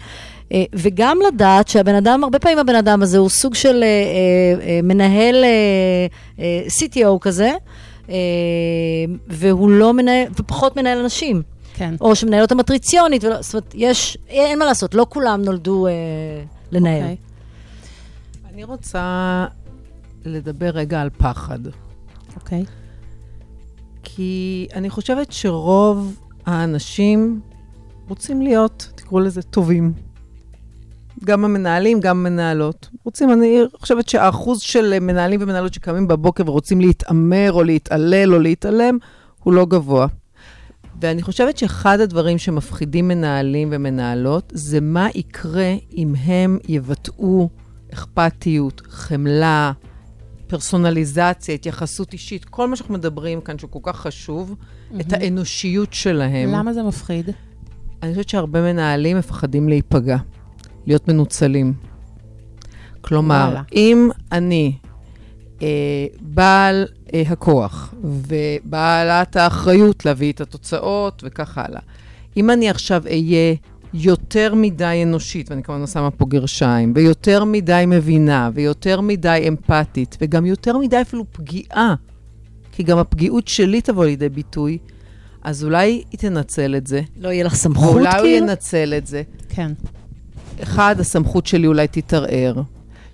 [0.49, 4.85] uh, וגם לדעת שהבן אדם, הרבה פעמים הבן אדם הזה הוא סוג של uh, uh,
[4.85, 6.41] מנהל uh, uh,
[6.83, 7.53] CTO כזה,
[8.07, 8.11] uh,
[9.27, 11.54] והוא לא מנהל, ופחות מנהל אנשים.
[11.75, 11.95] כן.
[12.01, 15.91] או שמנהל אותה מטריציונית, ולא, זאת אומרת, יש, אין מה לעשות, לא כולם נולדו אה,
[16.71, 17.01] לנהל.
[17.01, 17.03] Okay.
[17.03, 17.17] אוקיי.
[18.53, 19.45] אני רוצה
[20.25, 21.59] לדבר רגע על פחד.
[22.35, 22.63] אוקיי.
[22.63, 22.65] Okay.
[24.03, 26.15] כי אני חושבת שרוב
[26.45, 27.39] האנשים
[28.09, 29.93] רוצים להיות, תקראו לזה, טובים.
[31.23, 32.89] גם המנהלים, גם המנהלות.
[33.03, 38.97] רוצים, אני חושבת שהאחוז של מנהלים ומנהלות שקמים בבוקר ורוצים להתעמר או להתעלל או להתעלם,
[39.43, 40.07] הוא לא גבוה.
[41.01, 47.49] ואני חושבת שאחד הדברים שמפחידים מנהלים ומנהלות, זה מה יקרה אם הם יבטאו
[47.93, 49.71] אכפתיות, חמלה,
[50.47, 54.99] פרסונליזציה, התייחסות אישית, כל מה שאנחנו מדברים כאן שהוא כל כך חשוב, mm-hmm.
[54.99, 56.51] את האנושיות שלהם.
[56.51, 57.29] למה זה מפחיד?
[58.03, 60.17] אני חושבת שהרבה מנהלים מפחדים להיפגע,
[60.85, 61.73] להיות מנוצלים.
[63.01, 63.61] כלומר, וואלה.
[63.73, 64.73] אם אני
[65.61, 65.67] אה,
[66.21, 71.81] בעל אה, הכוח ובעלת האחריות להביא את התוצאות וכך הלאה.
[72.37, 73.55] אם אני עכשיו אהיה
[73.93, 80.45] יותר מדי אנושית, ואני כמובן שמה פה גרשיים, ויותר מדי מבינה, ויותר מדי אמפתית, וגם
[80.45, 81.95] יותר מדי אפילו פגיעה,
[82.71, 84.77] כי גם הפגיעות שלי תבוא לידי ביטוי,
[85.43, 87.01] אז אולי היא תנצל את זה.
[87.17, 87.99] לא יהיה לך סמכות, כאילו?
[87.99, 89.21] אולי הוא ינצל את זה.
[89.49, 89.71] כן.
[90.63, 92.61] אחד, הסמכות שלי אולי תתערער.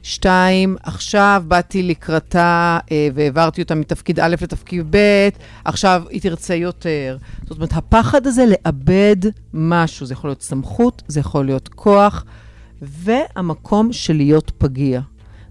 [0.04, 5.30] שתיים, עכשיו באתי לקראתה אה, והעברתי אותה מתפקיד א' לתפקיד ב',
[5.66, 7.18] עכשיו היא תרצה יותר.
[7.43, 9.16] זאת אומרת, הפחד הזה לאבד
[9.54, 12.26] משהו, זה יכול להיות סמכות, זה יכול להיות כוח,
[12.82, 15.02] והמקום של להיות פגיע.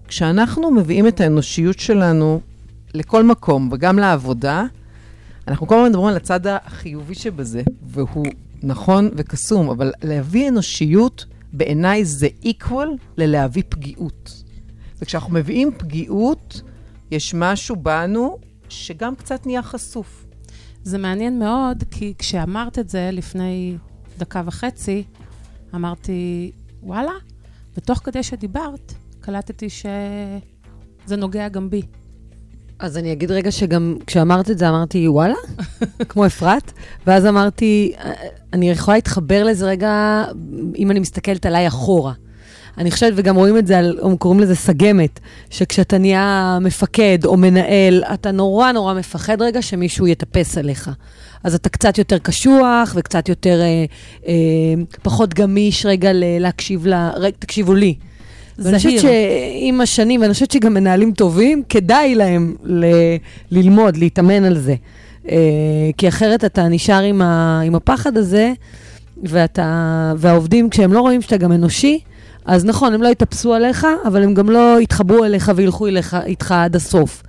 [0.07, 2.41] כשאנחנו מביאים את האנושיות שלנו
[2.93, 4.63] לכל מקום, וגם לעבודה,
[5.47, 8.25] אנחנו כל הזמן מדברים על הצד החיובי שבזה, והוא
[8.63, 12.87] נכון וקסום, אבל להביא אנושיות, בעיניי זה equal
[13.17, 14.40] ללהביא פגיעות.
[15.01, 16.61] וכשאנחנו מביאים פגיעות,
[17.11, 18.37] יש משהו בנו
[18.69, 20.25] שגם קצת נהיה חשוף.
[20.83, 23.77] זה מעניין מאוד, כי כשאמרת את זה לפני
[24.17, 25.03] דקה וחצי,
[25.75, 26.51] אמרתי,
[26.83, 27.11] וואלה,
[27.77, 31.81] ותוך כדי שדיברת, קלטתי שזה נוגע גם בי.
[32.79, 35.35] אז אני אגיד רגע שגם כשאמרת את זה, אמרתי, וואלה,
[36.09, 36.71] כמו אפרת,
[37.07, 37.93] ואז אמרתי,
[38.53, 40.25] אני יכולה להתחבר לזה רגע,
[40.77, 42.13] אם אני מסתכלת עליי אחורה.
[42.77, 45.19] אני חושבת, וגם רואים את זה, על, או קוראים לזה סגמת,
[45.49, 50.89] שכשאתה נהיה מפקד או מנהל, אתה נורא נורא מפחד רגע שמישהו יטפס עליך.
[51.43, 53.85] אז אתה קצת יותר קשוח וקצת יותר, אה,
[54.27, 54.33] אה,
[55.03, 56.93] פחות גמיש רגע להקשיב ל...
[57.15, 57.95] רגע, תקשיבו לי.
[58.59, 62.85] ואני חושבת שעם השנים, ואני חושבת שגם מנהלים טובים, כדאי להם ל-
[63.51, 64.75] ללמוד, להתאמן על זה.
[65.29, 65.37] אה,
[65.97, 68.53] כי אחרת אתה נשאר עם, ה- עם הפחד הזה,
[69.23, 71.99] ואתה, והעובדים, כשהם לא רואים שאתה גם אנושי,
[72.45, 76.51] אז נכון, הם לא יתאפסו עליך, אבל הם גם לא יתחברו אליך וילכו אליך, איתך
[76.51, 77.23] עד הסוף.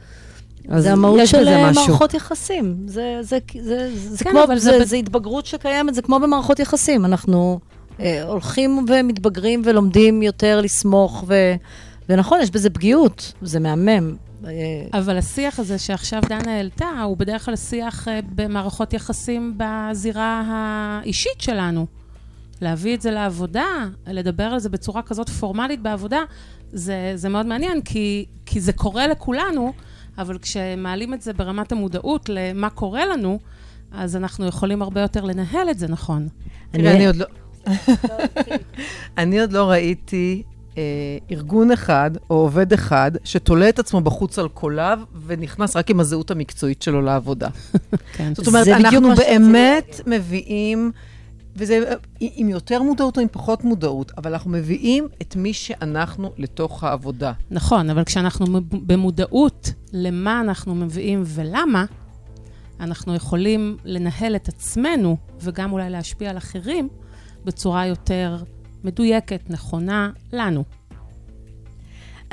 [0.77, 2.77] זה המהות של אה, מערכות יחסים.
[2.87, 7.05] זה, זה, זה, זה, כן, כמו, זה, זה, זה התבגרות שקיימת, זה כמו במערכות יחסים.
[7.05, 7.61] אנחנו
[8.01, 11.35] אה, הולכים ומתבגרים ולומדים יותר לסמוך, ו,
[12.09, 14.17] ונכון, יש בזה פגיעות, זה מהמם.
[14.47, 20.43] אה, אבל השיח הזה שעכשיו דנה העלתה, הוא בדרך כלל שיח אה, במערכות יחסים בזירה
[20.47, 21.87] האישית שלנו.
[22.63, 23.67] להביא את זה לעבודה,
[24.07, 26.21] לדבר על זה בצורה כזאת פורמלית בעבודה,
[26.73, 29.73] זה, זה מאוד מעניין, כי, כי זה קורה לכולנו,
[30.19, 33.39] אבל כשמעלים את זה ברמת המודעות למה קורה לנו,
[33.93, 36.29] אז אנחנו יכולים הרבה יותר לנהל את זה נכון.
[36.75, 37.27] אני, אני עוד לא...
[39.19, 40.43] אני עוד לא ראיתי
[40.79, 40.83] אה,
[41.31, 46.31] ארגון אחד או עובד אחד שתולה את עצמו בחוץ על קוליו ונכנס רק עם הזהות
[46.31, 47.49] המקצועית שלו לעבודה.
[48.17, 48.35] כן.
[48.35, 50.93] זאת אומרת, אנחנו באמת מביאים...
[51.57, 51.81] וזה
[52.21, 57.33] עם יותר מודעות או עם פחות מודעות, אבל אנחנו מביאים את מי שאנחנו לתוך העבודה.
[57.51, 61.85] נכון, אבל כשאנחנו במודעות למה אנחנו מביאים ולמה,
[62.81, 66.89] אנחנו יכולים לנהל את עצמנו וגם אולי להשפיע על אחרים
[67.45, 68.43] בצורה יותר
[68.85, 70.65] מדויקת, נכונה, לנו.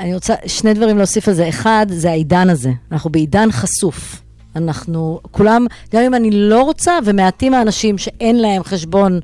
[0.00, 1.48] אני רוצה שני דברים להוסיף על זה.
[1.48, 2.70] אחד, זה העידן הזה.
[2.92, 4.22] אנחנו בעידן חשוף.
[4.56, 9.20] אנחנו, כולם, גם אם אני לא רוצה, ומעטים האנשים שאין להם חשבון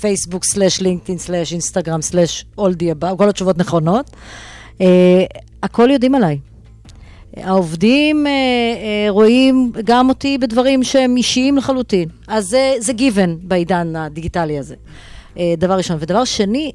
[0.00, 4.10] פייסבוק סלאש לינקדאין סלאש אינסטגרם סלאש אולדי הבא, כל התשובות נכונות,
[4.80, 5.24] אה,
[5.62, 6.38] הכל יודעים עליי.
[7.36, 12.08] העובדים אה, אה, רואים גם אותי בדברים שהם אישיים לחלוטין.
[12.28, 14.74] אז זה, זה given בעידן הדיגיטלי הזה.
[15.38, 15.96] אה, דבר ראשון.
[16.00, 16.72] ודבר שני,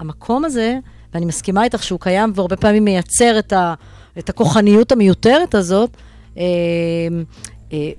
[0.00, 0.78] המקום הזה,
[1.14, 3.74] ואני מסכימה איתך שהוא קיים והרבה פעמים מייצר את, ה,
[4.18, 5.90] את הכוחניות המיותרת הזאת,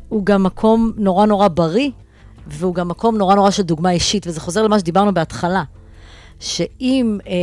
[0.10, 1.90] הוא גם מקום נורא נורא בריא,
[2.48, 5.64] והוא גם מקום נורא נורא של דוגמה אישית, וזה חוזר למה שדיברנו בהתחלה,
[6.40, 7.34] שאם אה,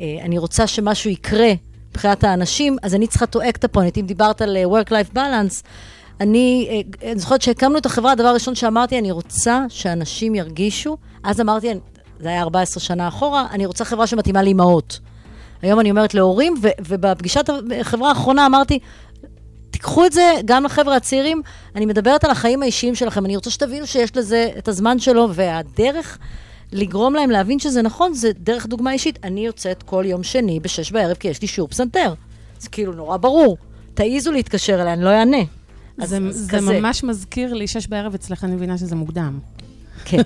[0.00, 1.52] אה, אני רוצה שמשהו יקרה
[1.90, 4.00] מבחינת האנשים, אז אני צריכה to act upon it.
[4.00, 5.62] אם דיברת על work-life balance,
[6.20, 11.40] אני, אה, אני זוכרת שהקמנו את החברה, הדבר הראשון שאמרתי, אני רוצה שאנשים ירגישו, אז
[11.40, 11.68] אמרתי,
[12.20, 15.00] זה היה 14 שנה אחורה, אני רוצה חברה שמתאימה לאימהות.
[15.62, 17.50] היום אני אומרת להורים, ו- ובפגישת
[17.80, 18.78] החברה האחרונה אמרתי,
[19.76, 21.42] תיקחו את זה גם לחבר'ה הצעירים,
[21.74, 26.18] אני מדברת על החיים האישיים שלכם, אני רוצה שתבינו שיש לזה את הזמן שלו, והדרך
[26.72, 29.18] לגרום להם להבין שזה נכון, זה דרך דוגמה אישית.
[29.24, 32.14] אני יוצאת כל יום שני בשש בערב, כי יש לי שיעור פסנתר.
[32.58, 33.56] זה כאילו נורא ברור.
[33.94, 35.42] תעיזו להתקשר אליי, אני לא אענה.
[35.98, 36.80] אז, זה, אז זה כזה.
[36.80, 39.38] ממש מזכיר לי, שש בערב אצלך, אני מבינה שזה מוקדם.
[40.04, 40.22] כן.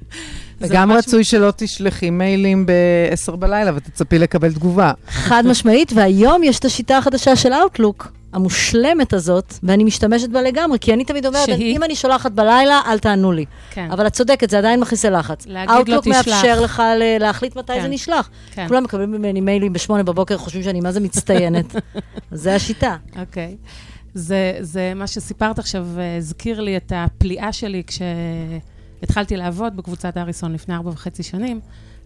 [0.60, 4.92] וגם רצוי שלא תשלחי מיילים ב-10 בלילה ותצפי לקבל תגובה.
[5.08, 8.21] חד משמעית, והיום יש את השיטה החדשה של Outlook.
[8.32, 11.76] המושלמת הזאת, ואני משתמשת בה לגמרי, כי אני תמיד אומרת, שהיא...
[11.76, 13.44] אם אני שולחת בלילה, אל תענו לי.
[13.70, 13.90] כן.
[13.90, 15.46] אבל את צודקת, זה עדיין מכניס ללחץ.
[15.46, 16.28] להגיד לו תשלח.
[16.28, 16.82] מאפשר לך
[17.20, 17.82] להחליט מתי כן.
[17.82, 18.30] זה נשלח.
[18.52, 18.68] כן.
[18.68, 21.74] כולם מקבלים ממני מיילים בשמונה בבוקר, חושבים שאני מה זה מצטיינת.
[22.30, 22.96] זה השיטה.
[23.20, 23.56] אוקיי.
[23.60, 23.68] Okay.
[24.14, 25.86] זה, זה מה שסיפרת עכשיו,
[26.18, 31.60] הזכיר לי את הפליאה שלי כשהתחלתי לעבוד בקבוצת אריסון לפני ארבע וחצי שנים.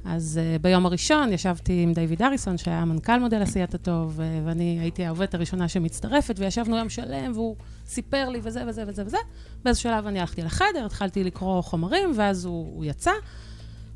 [0.09, 4.79] אז uh, ביום הראשון ישבתי עם דיוויד אריסון, שהיה מנכ"ל מודל עשיית הטוב, uh, ואני
[4.81, 9.17] הייתי העובדת הראשונה שמצטרפת, וישבנו יום שלם, והוא סיפר לי וזה וזה וזה וזה.
[9.65, 13.11] באיזשהו שלב אני הלכתי לחדר, התחלתי לקרוא חומרים, ואז הוא, הוא יצא.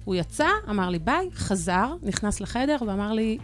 [0.05, 3.39] הוא יצא, אמר לי ביי, חזר, נכנס לחדר ואמר לי,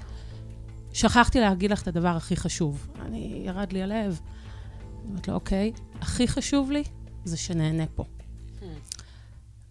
[0.93, 2.89] שכחתי להגיד לך את הדבר הכי חשוב.
[3.03, 4.21] אני, ירד לי הלב.
[5.11, 6.85] אמרתי לו, אוקיי, הכי חשוב לי
[7.25, 8.05] זה שנהנה פה.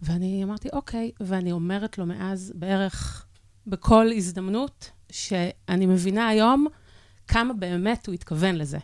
[0.02, 3.26] ואני אמרתי, אוקיי, ואני אומרת לו מאז בערך
[3.66, 6.66] בכל הזדמנות, שאני מבינה היום
[7.28, 8.78] כמה באמת הוא התכוון לזה.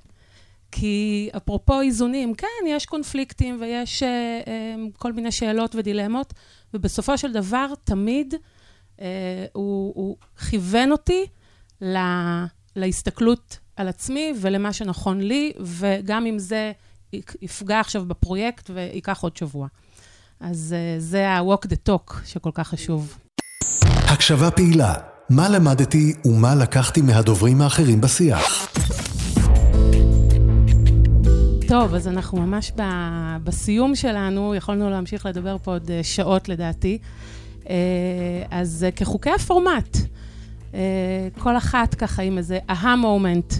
[0.73, 4.07] כי אפרופו איזונים, כן, יש קונפליקטים ויש uh,
[4.47, 6.33] uh, כל מיני שאלות ודילמות,
[6.75, 9.01] ובסופו של דבר, תמיד uh,
[9.53, 10.17] הוא, הוא
[10.51, 11.27] כיוון אותי
[11.81, 12.47] לה,
[12.77, 16.73] להסתכלות על עצמי ולמה שנכון לי, וגם אם זה
[17.43, 19.69] יפגע עכשיו בפרויקט וייקח עוד שבוע.
[20.43, 23.19] אז uh, זה ה-walk the talk שכל כך חשוב.
[23.85, 24.95] הקשבה פעילה,
[25.31, 28.69] מה למדתי ומה לקחתי מהדוברים האחרים בשיח.
[31.69, 32.83] טוב, אז אנחנו ממש ב,
[33.45, 36.99] בסיום שלנו, יכולנו להמשיך לדבר פה עוד אה, שעות לדעתי.
[37.71, 37.75] אה,
[38.51, 39.97] אז כחוקי הפורמט,
[41.39, 43.55] כל אחת ככה עם איזה אהה מומנט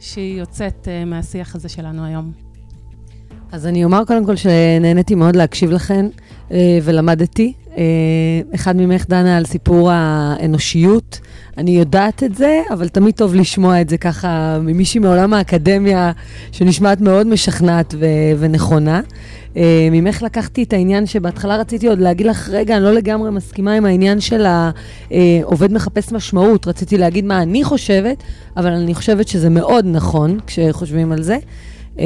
[0.00, 2.45] שהיא יוצאת מהשיח הזה שלנו היום.
[3.52, 6.06] אז אני אומר קודם כל שנהניתי מאוד להקשיב לכן
[6.82, 7.52] ולמדתי.
[8.54, 11.20] אחד ממך, דנה, על סיפור האנושיות.
[11.58, 16.12] אני יודעת את זה, אבל תמיד טוב לשמוע את זה ככה ממישהי מעולם האקדמיה,
[16.52, 18.06] שנשמעת מאוד משכנעת ו-
[18.38, 19.00] ונכונה.
[19.54, 19.58] Uh,
[19.92, 23.84] ממך לקחתי את העניין שבהתחלה רציתי עוד להגיד לך, רגע, אני לא לגמרי מסכימה עם
[23.84, 26.66] העניין של העובד מחפש משמעות.
[26.66, 28.22] רציתי להגיד מה אני חושבת,
[28.56, 31.38] אבל אני חושבת שזה מאוד נכון כשחושבים על זה.
[31.96, 31.98] Uh,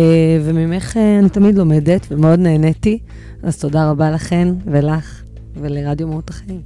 [0.45, 2.99] וממך uh, אני תמיד לומדת ומאוד נהניתי,
[3.43, 5.23] אז תודה רבה לכן ולך
[5.57, 6.61] ולרדיו מהות החיים.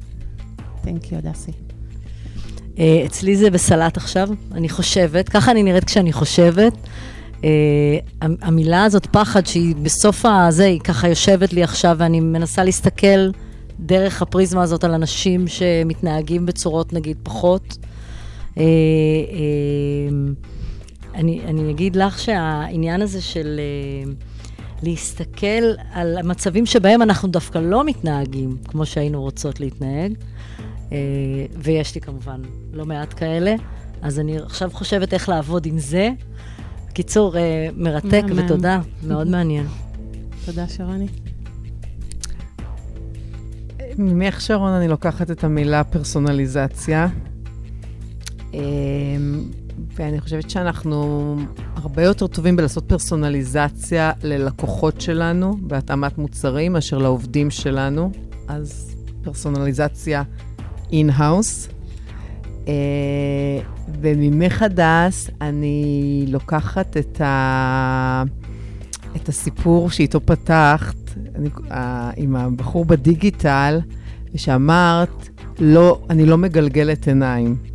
[0.84, 1.52] תודה, you, דסי.
[2.78, 6.72] אה, אצלי זה בסלט עכשיו, אני חושבת, ככה אני נראית כשאני חושבת.
[7.40, 7.46] Uh,
[8.20, 13.30] המילה הזאת, פחד, שהיא בסוף הזה, היא ככה יושבת לי עכשיו, ואני מנסה להסתכל
[13.80, 17.78] דרך הפריזמה הזאת על אנשים שמתנהגים בצורות, נגיד, פחות.
[18.54, 18.60] Uh, uh,
[21.14, 23.60] אני, אני אגיד לך שהעניין הזה של
[24.06, 24.24] uh,
[24.82, 30.14] להסתכל על המצבים שבהם אנחנו דווקא לא מתנהגים כמו שהיינו רוצות להתנהג,
[30.92, 30.98] אה,
[31.56, 32.42] ויש לי כמובן
[32.72, 33.54] לא מעט כאלה,
[34.02, 36.10] אז אני עכשיו חושבת איך לעבוד עם זה.
[36.92, 39.66] קיצור, אה, מרתק ותודה, מאוד מעניין.
[40.44, 41.06] תודה, שרוני.
[43.98, 47.08] ממך, שרון, אני לוקחת את המילה פרסונליזציה.
[50.00, 51.36] אה, ואני חושבת שאנחנו
[51.74, 58.10] הרבה יותר טובים בלעשות פרסונליזציה ללקוחות שלנו, בהתאמת מוצרים, מאשר לעובדים שלנו.
[58.48, 60.22] אז פרסונליזציה
[60.92, 61.68] in-house.
[64.00, 68.22] וממך הדס אני לוקחת את, ה...
[69.16, 70.96] את הסיפור שאיתו פתחת,
[71.34, 71.72] אני, אה,
[72.16, 73.80] עם הבחור בדיגיטל,
[74.34, 75.28] ושאמרת,
[75.58, 77.73] לא, אני לא מגלגלת עיניים.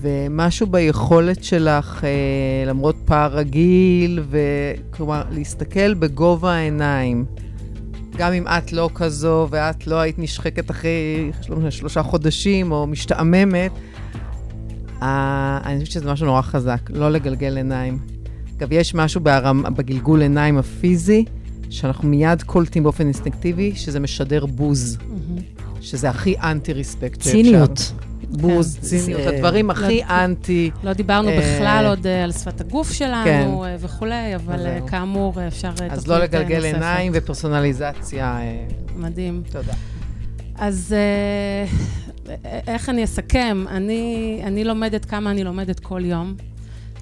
[0.00, 7.24] ומשהו ביכולת שלך, אה, למרות פער הגיל, וכלומר, להסתכל בגובה העיניים.
[8.16, 11.30] גם אם את לא כזו, ואת לא היית נשחקת אחרי
[11.70, 13.72] שלושה חודשים, או משתעממת,
[15.02, 17.98] אני חושבת שזה משהו נורא חזק, לא לגלגל עיניים.
[18.58, 21.24] אגב, יש משהו ברמ, בגלגול עיניים הפיזי,
[21.70, 24.96] שאנחנו מיד קולטים באופן אינסטינקטיבי, שזה משדר בוז.
[24.96, 25.60] Mm-hmm.
[25.80, 27.30] שזה הכי אנטי-ריספקט שאפשר.
[27.30, 27.92] ציניות.
[28.30, 29.28] בוז, כן, ציניות, זה...
[29.28, 30.70] הדברים הכי לא, אנטי.
[30.84, 31.38] לא דיברנו אה...
[31.38, 33.48] בכלל עוד אה, על שפת הגוף שלנו כן.
[33.64, 36.04] אה, וכולי, אבל אה, כאמור, אפשר תוכנית נוספת.
[36.04, 38.38] אז לא לגלגל עיניים ופרסונליזציה.
[38.96, 39.42] מדהים.
[39.50, 39.72] תודה.
[40.54, 40.94] אז
[42.66, 43.64] איך אני אסכם?
[43.68, 46.34] אני, אני לומדת כמה אני לומדת כל יום,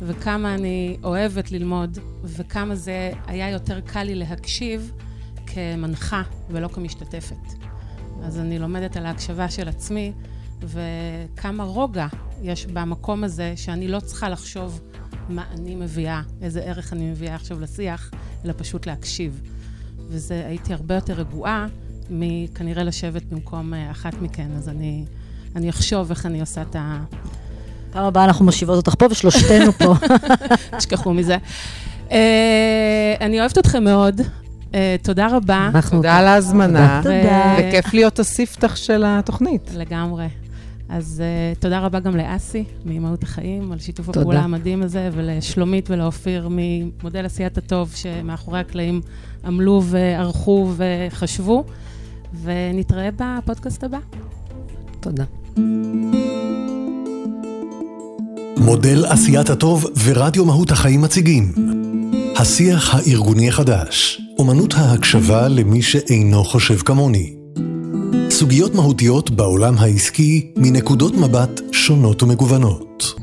[0.02, 4.92] וכמה אני אוהבת ללמוד, וכמה זה היה יותר קל לי להקשיב
[5.46, 7.36] כמנחה ולא כמשתתפת.
[8.24, 10.12] אז אני לומדת על ההקשבה של עצמי.
[10.62, 12.06] וכמה רוגע
[12.42, 14.80] יש במקום הזה, שאני לא צריכה לחשוב
[15.28, 18.10] מה אני מביאה, איזה ערך אני מביאה עכשיו לשיח,
[18.44, 19.40] אלא פשוט להקשיב.
[20.08, 21.66] וזה, הייתי הרבה יותר רגועה
[22.10, 25.04] מכנראה לשבת במקום אה, אחת מכן, אז אני,
[25.56, 27.04] אני אחשוב איך אני עושה את ה...
[27.90, 29.94] פעם הבאה אנחנו מושיבות אותך פה ושלושתנו פה.
[30.78, 31.36] תשכחו מזה.
[32.08, 32.12] Uh,
[33.20, 34.20] אני אוהבת אתכם מאוד.
[34.20, 35.70] Uh, תודה רבה.
[35.90, 37.00] תודה על ההזמנה.
[37.02, 37.54] תודה.
[37.58, 39.70] וכיף להיות הספתח של התוכנית.
[39.74, 40.26] לגמרי.
[40.88, 41.22] אז
[41.54, 44.20] uh, תודה רבה גם לאסי, מאימהות החיים, על שיתוף תודה.
[44.20, 49.00] הפעולה המדהים הזה, ולשלומית ולאופיר ממודל עשיית הטוב, שמאחורי הקלעים
[49.44, 51.64] עמלו וערכו וחשבו,
[52.42, 53.98] ונתראה בפודקאסט הבא.
[55.00, 55.24] תודה.
[58.56, 61.52] מודל עשיית הטוב ורדיו מהות החיים מציגים.
[62.36, 67.37] השיח הארגוני החדש, אומנות ההקשבה למי שאינו חושב כמוני.
[68.30, 73.14] סוגיות מהותיות בעולם העסקי מנקודות מבט שונות ומגוונות.